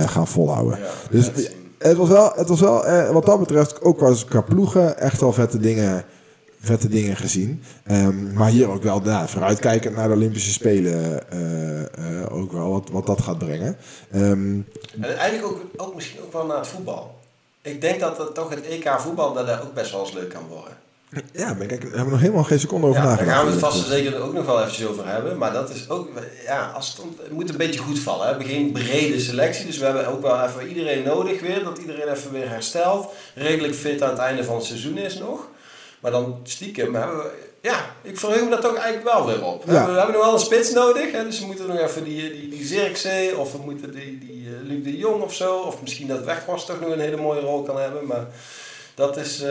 [0.01, 0.78] eh, gaan volhouden.
[0.80, 1.32] Ja, Dus
[1.80, 3.97] het was wel, het was wel eh, wat dat betreft, ook
[4.30, 6.03] qua ploegen, echt wel vette dingen,
[6.62, 7.64] vette dingen gezien.
[7.84, 11.82] Ehm, maar hier ook wel ja, vooruitkijkend naar de Olympische Spelen, eh,
[12.22, 13.78] eh, ook wel wat, wat dat gaat brengen.
[14.12, 14.59] Ehm,
[15.01, 17.20] En eigenlijk ook, ook misschien ook wel naar het voetbal.
[17.62, 20.30] Ik denk dat het toch het EK voetbal dat daar ook best wel eens leuk
[20.30, 20.74] kan worden.
[21.34, 23.38] ja, ik, daar hebben we nog helemaal geen seconde over Ja, daar nagedacht.
[23.38, 25.38] gaan we het vast en zeker ook nog wel eventjes over hebben.
[25.38, 26.09] Maar dat is ook,
[26.45, 28.28] ja, als het moet een beetje goed vallen.
[28.28, 28.38] hè.
[28.38, 31.64] We hebben geen brede selectie, dus we hebben ook wel even iedereen nodig weer.
[31.64, 33.12] Dat iedereen even weer herstelt.
[33.36, 35.47] Redelijk fit aan het einde van het seizoen is nog.
[36.01, 37.29] Maar dan stiekem hebben we,
[37.61, 39.63] ja, ik verheug me daar toch eigenlijk wel weer op.
[39.67, 39.85] Ja.
[39.85, 42.49] We hebben nog wel een spits nodig, hè, dus we moeten nog even die, die,
[42.49, 45.57] die Zirkzee of we moeten die, die eh, Luc de Jong of zo.
[45.57, 48.05] Of misschien dat Weghorst toch nog een hele mooie rol kan hebben.
[48.05, 48.27] Maar
[48.95, 49.49] dat is, eh,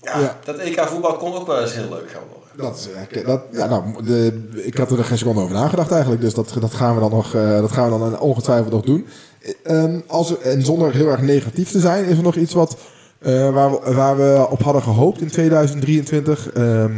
[0.00, 0.38] ja, Ja.
[0.44, 2.42] dat EK voetbal kon ook wel eens heel leuk gaan worden.
[2.56, 6.20] Dat is, eh, dat, ja, nou, de, ik had er geen seconde over nagedacht eigenlijk.
[6.20, 9.06] Dus dat, dat gaan we dan nog, eh, dat gaan we dan ongetwijfeld nog doen.
[9.40, 12.52] Eh, ehm, als er, en zonder heel erg negatief te zijn, is er nog iets
[12.54, 12.76] wat,
[13.22, 16.52] eh, waar, we, waar we op hadden gehoopt in 2023.
[16.52, 16.90] ehm,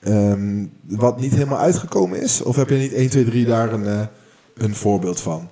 [0.00, 2.42] ehm, wat niet helemaal uitgekomen is?
[2.42, 4.00] Of heb je niet 1, 2, 3 daar een, eh,
[4.56, 5.48] een voorbeeld van?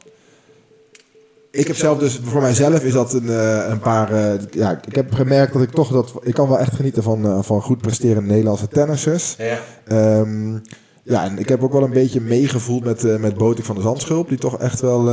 [1.51, 5.12] Ik heb zelf dus, voor mijzelf is dat een, eh, een paar, ja, ik heb
[5.12, 8.68] gemerkt dat ik toch, dat, ik kan wel echt genieten van, van goed presterende Nederlandse
[8.68, 9.36] tennissers.
[9.38, 9.59] Ja.
[9.86, 10.53] Ehm,
[11.03, 14.28] ja, en ik heb ook wel een beetje meegevoeld met, met Botik van de Zandschulp.
[14.28, 15.09] Die toch echt wel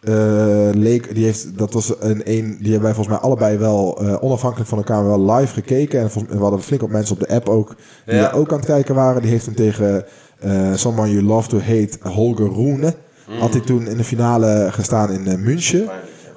[0.00, 1.14] eh, leek.
[1.14, 2.56] Die heeft, dat was een, een.
[2.60, 6.00] Die hebben wij volgens mij allebei wel eh, onafhankelijk van elkaar wel live gekeken.
[6.00, 7.74] En volgens, we hadden flink op mensen op de app ook.
[8.06, 8.30] Die Ja.
[8.30, 9.22] ook aan het kijken waren.
[9.22, 10.04] Die heeft hem tegen
[10.38, 12.94] eh Someone You Love to Hate, Holger Roene.
[13.40, 15.88] Had hij toen in de finale gestaan in München.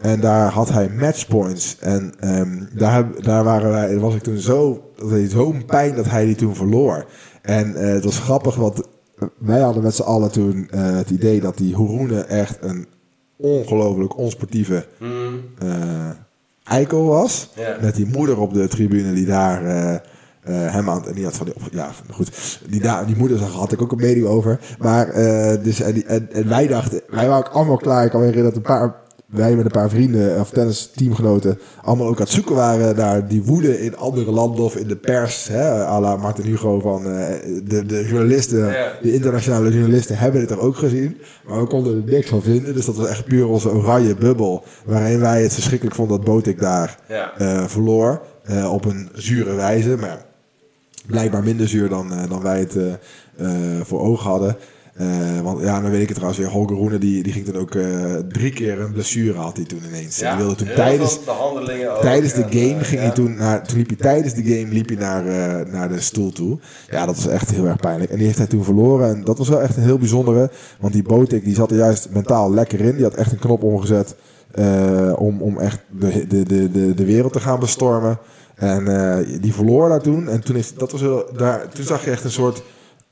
[0.01, 1.77] En daar had hij matchpoints.
[1.79, 6.09] En ehm, daar, daar waren wij, was ik toen zo, dat deed zo'n pijn dat
[6.09, 7.05] hij die toen verloor.
[7.41, 8.81] En het was grappig, want
[9.37, 12.87] wij hadden met z'n allen toen het idee dat die Horoene echt een
[13.41, 14.85] ongelooflijk onsportieve
[15.59, 16.09] eh,
[16.63, 17.49] eikel was.
[17.81, 19.99] Met die moeder op de tribune die daar eh, eh,
[20.73, 21.07] hem aan...
[21.07, 21.55] En die had van die...
[21.55, 22.59] op- Ja, goed.
[22.69, 24.59] Die, daar, die moeder zag, had ik ook een mening over.
[24.79, 25.05] Maar
[25.63, 27.01] dus, en, die- en, en wij dachten...
[27.09, 28.03] Wij waren ook allemaal klaar.
[28.05, 28.95] Ik kan me herinneren dat een paar...
[29.31, 33.27] Wij met een paar vrienden of tennis teamgenoten allemaal ook aan het zoeken waren naar
[33.27, 35.47] die woede in andere landen of in de pers.
[35.47, 40.49] Hè, à la Martin Hugo van eh, de, de journalisten, de internationale journalisten hebben het
[40.49, 41.17] er ook gezien.
[41.47, 42.73] Maar we konden er niks van vinden.
[42.73, 44.63] Dus dat was echt puur onze oranje bubbel.
[44.85, 46.97] Waarin wij het verschrikkelijk vonden dat Botik daar
[47.37, 48.21] eh, verloor.
[48.43, 49.97] eh, op een zure wijze.
[49.97, 50.25] Maar
[51.07, 52.77] blijkbaar minder zuur dan, dan wij het
[53.83, 54.55] voor ogen hadden.
[54.93, 56.51] Eh, want ja, dan weet ik het trouwens weer.
[56.51, 59.81] Holger Roene die, die ging toen ook eh, drie keer een blessure had hij toen
[59.87, 60.17] ineens.
[60.17, 62.01] die wilde toen tijdens, behandelingen ook.
[62.01, 63.05] tijdens de game ging ja.
[63.05, 65.99] hij toen naar, toen liep hij tijdens de game liep hij naar, eh, naar de
[65.99, 66.59] stoel toe.
[66.89, 68.11] Ja, dat was echt heel erg pijnlijk.
[68.11, 69.09] En die heeft hij toen verloren.
[69.09, 70.49] En dat was wel echt een heel bijzondere.
[70.79, 72.95] Want die Botik die zat er juist mentaal lekker in.
[72.95, 74.15] Die had echt een knop omgezet
[75.15, 78.17] om, om echt de, de, de, de, de wereld te gaan bestormen.
[78.55, 78.85] En
[79.41, 80.29] die verloor daar toen.
[80.29, 82.63] En toen, is, dat was heel, daar, toen zag je echt een soort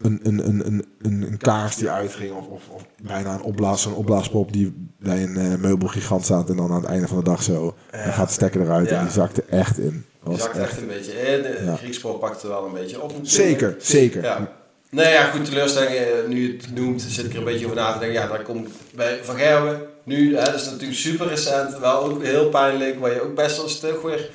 [0.02, 2.32] een, een, een, een, een, een kaars die uitging.
[2.36, 6.50] Of, of, of bijna een opblaas, zo'n opblaaspop die bij een eh, meubelgigant staat.
[6.50, 7.76] En dan aan het einde van de dag zo.
[7.91, 8.89] Dan gaat de stekker eruit.
[8.89, 8.97] Ja.
[8.97, 9.89] En die zakte echt in.
[9.91, 11.41] Die was zakt echt een beetje in.
[11.41, 12.12] De Ja.
[12.20, 13.14] Pakte wel een beetje op.
[13.22, 14.24] Zeker, zeker.
[14.24, 14.58] Ja.
[14.91, 15.91] Nee, ja, goed, teleurstelling.
[15.91, 18.22] eh, Nu je het noemt, zit ik er een beetje over na te denken.
[18.22, 19.82] Ja, daar komt bij Van Gerwen.
[20.04, 21.80] Nu, hè, dat is natuurlijk super recent.
[21.80, 23.00] Wel ook heel pijnlijk.
[23.00, 24.30] Waar je ook best wel een stuk weer...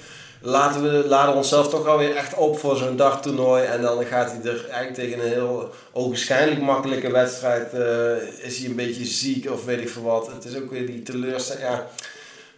[0.47, 3.65] Laten we laden onszelf toch wel weer echt op voor zo'n dagtoernooi.
[3.65, 7.73] En dan gaat hij er eigenlijk tegen een heel ogenschijnlijk makkelijke wedstrijd...
[7.73, 10.27] eh, is hij een beetje ziek of weet ik veel wat.
[10.27, 11.65] Het is ook weer die teleurstelling.
[11.65, 11.87] Ja,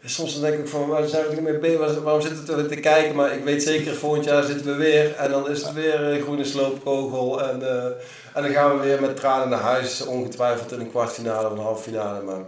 [0.05, 1.79] Soms dan denk ik van, waar zijn we mee bezig?
[1.79, 3.15] Waar- Waarom zitten we te kijken?
[3.15, 5.15] Maar ik weet zeker, volgend jaar zitten we weer.
[5.17, 7.43] En dan is het weer een groene sloopkogel.
[7.43, 7.85] En, eh,
[8.35, 10.05] en dan gaan we weer met tranen naar huis.
[10.07, 12.23] Ongetwijfeld in een kwartfinale of een halve finale.
[12.23, 12.41] Maar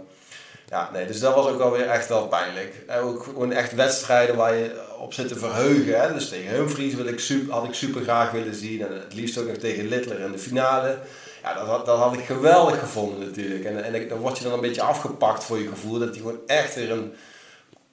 [0.69, 2.73] ja, nee, dus dat was ook alweer echt wel pijnlijk.
[2.87, 6.01] En ook gewoon echt wedstrijden waar je op zit te verheugen.
[6.01, 6.13] Hè?
[6.13, 8.81] Dus tegen Humphries wil ik super, had ik super graag willen zien.
[8.81, 10.97] En het liefst ook nog tegen Littler in de finale.
[11.43, 13.63] Ja, dat, had- dat had ik geweldig gevonden natuurlijk.
[13.65, 15.99] En, en dan word je dan een beetje afgepakt voor je gevoel.
[15.99, 17.13] Dat hij gewoon echt weer een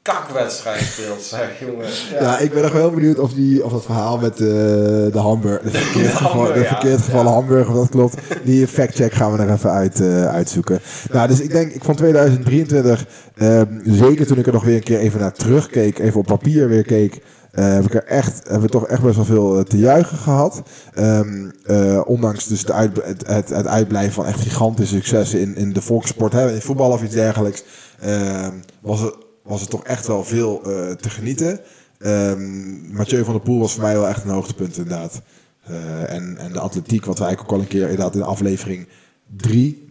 [0.07, 1.87] kakwedstrijd speelt, zeg jongen.
[2.21, 2.39] Ja.
[2.39, 5.79] ik ben nog wel benieuwd of, die, of dat verhaal met eh, de hamburger, de
[5.79, 6.65] verkeerd, geval, de ja.
[6.65, 8.17] verkeerd gevallen hamburger, of dat klopt.
[8.45, 10.81] Die factcheck gaan we er even uit, eh, uitzoeken.
[11.13, 14.83] Nou, dus ik denk, ik van 2023, ehm, zeker toen ik er nog weer een
[14.83, 18.61] keer even naar terugkeek, even op papier weer keek, eh, heb ik er echt, hebben
[18.61, 20.63] we toch echt best wel veel te juichen gehad.
[20.95, 25.57] Ehm, eh, ondanks dus de uit, het, het, het uitblijven van echt gigantische successen in,
[25.57, 27.65] in de volkssport, hè, in voetbal of iets dergelijks,
[28.01, 31.61] ehm, was, het, was het toch echt wel veel eh, te genieten.
[31.99, 35.23] Ehm, Mathieu van der Poel was voor mij wel echt een hoogtepunt inderdaad.
[35.63, 38.89] Eh, en, en de atletiek, wat we eigenlijk ook al een keer inderdaad in aflevering
[39.37, 39.85] 3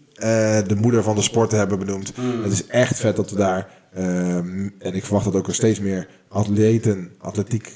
[0.68, 2.14] de moeder van de sporten hebben benoemd.
[2.44, 5.80] Het is echt vet dat we daar, ehm, en ik verwacht dat ook nog steeds
[5.80, 7.72] meer atleten, atletiek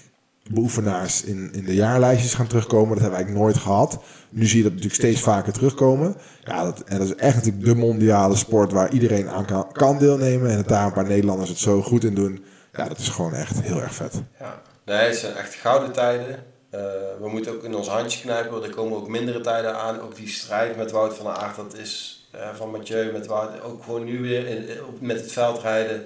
[0.50, 2.90] beoefenaars in, in de jaarlijstjes gaan terugkomen.
[2.90, 4.00] Dat hebben we eigenlijk nooit gehad.
[4.30, 6.16] Nu zie je dat natuurlijk steeds vaker terugkomen.
[6.44, 9.98] Ja, dat, en dat is echt natuurlijk de mondiale sport waar iedereen aan kan, kan
[9.98, 10.50] deelnemen.
[10.52, 12.44] En daar een paar Nederlanders het zo goed in doen.
[12.74, 14.22] Ja, dat is gewoon echt heel erg vet.
[14.40, 14.62] Ja.
[14.86, 16.36] Nee, het zijn echt gouden tijden.
[16.70, 16.80] Eh,
[17.22, 20.02] we moeten ook in ons handje knijpen, want er komen ook mindere tijden aan.
[20.02, 23.62] Ook die strijd met Wout van der Aert, dat is eh, van Mathieu met Wout.
[23.64, 26.04] Ook gewoon nu weer in, op- met het veldrijden.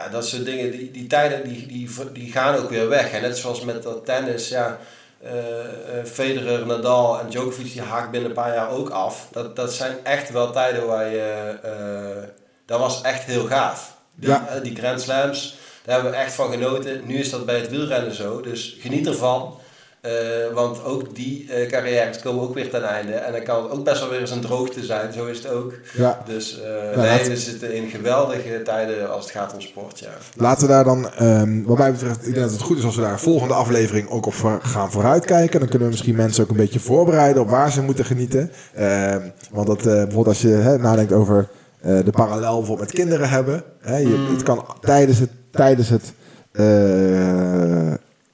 [0.00, 3.12] Ja, dat soort dingen, die, die tijden die, die, die gaan ook weer weg.
[3.12, 4.78] En net zoals met dat tennis, ja,
[5.22, 9.28] eh, eh, Federer, Nadal en Djokovic, die haakt binnen een paar jaar ook af.
[9.32, 12.28] Dat, dat zijn echt wel tijden waar je, eh,
[12.66, 13.96] dat was echt heel gaaf.
[14.14, 14.60] Die, Ja.
[14.62, 17.06] die Grand Slams, daar hebben we echt van genoten.
[17.06, 19.59] Nu is dat bij het wielrennen zo, dus geniet ervan.
[20.00, 20.10] Eh,
[20.54, 23.12] want ook die eh, carrières komen ook weer ten einde.
[23.12, 25.48] En dan kan het ook best wel weer eens een droogte zijn, zo is het
[25.52, 25.72] ook.
[25.96, 26.22] Ja.
[26.26, 30.08] Dus Ja, nee, laat- we zitten in geweldige tijden als het gaat om sport, ja.
[30.36, 32.96] Laten we daar dan, ehm, wat mij betreft, ik denk dat het goed is als
[32.96, 35.58] we daar volgende aflevering ook op gaan vooruitkijken.
[35.60, 38.50] Dan kunnen we misschien mensen ook een beetje voorbereiden op waar ze moeten genieten.
[38.74, 39.20] Ehm,
[39.50, 41.48] want dat, bijvoorbeeld als je hè, nadenkt over
[41.82, 43.62] de parallel bijvoorbeeld met kinderen hebben.
[43.80, 46.12] Hè, je, Het kan tijdens het, tijdens het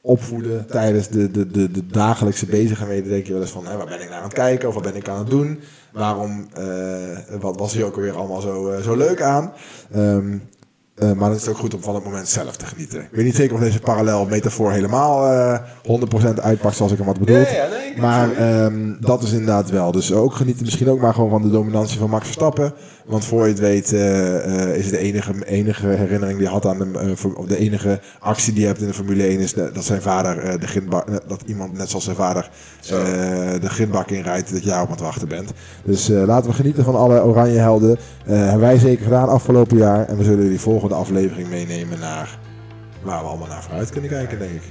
[0.07, 3.86] opvoeden, tijdens de, de, de, de dagelijkse bezigheden, denk je wel eens van, hè, waar
[3.86, 5.61] ben ik naar aan het kijken of wat ben ik aan het doen?
[5.92, 9.52] Waarom, eh, wat was hier ook weer allemaal zo, eh, zo leuk aan?
[9.92, 10.38] Ehm,
[10.94, 13.00] eh, maar dan is het ook goed om van het moment zelf te genieten.
[13.00, 17.07] Ik weet niet zeker of deze parallel metafoor helemaal eh 100% uitpakt zoals ik hem
[17.07, 17.50] had bedoeld.
[17.50, 19.92] Ja, ja, nee, ik maar ehm, dat is inderdaad wel.
[19.92, 22.72] Dus ook genieten misschien ook maar gewoon van de dominantie van Max Verstappen.
[23.07, 26.54] Want voor je het weet eh, eh, is het de enige, enige herinnering die hij
[26.54, 29.38] had aan de, eh, of de enige actie die hij hebt in de Formule 1
[29.40, 32.50] is de- dat zijn vader de grindbak, dat iemand net zoals zijn vader
[33.61, 35.52] de grindbak inrijdt dat jij op aan het wachten bent.
[35.84, 37.98] Dus laten we genieten van alle oranje helden.
[38.24, 40.07] Hebben wij zeker gedaan afgelopen jaar.
[40.09, 42.38] En we zullen jullie volgende aflevering meenemen naar
[43.02, 44.62] waar we allemaal naar vooruit kunnen kijken, denk ik.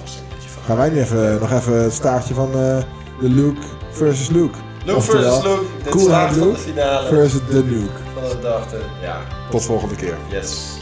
[0.00, 0.62] Vast een beetje van.
[0.62, 2.82] Gaan wij nu even, nog even het staartje van de
[3.20, 4.58] Luke versus Luke.
[4.84, 7.90] Luke versus Luke, dit Cool van de finale versus de Nuke.
[8.14, 8.66] van de dag.
[9.02, 9.16] Ja,
[9.50, 10.16] Tot volgende keer.
[10.30, 10.76] yes.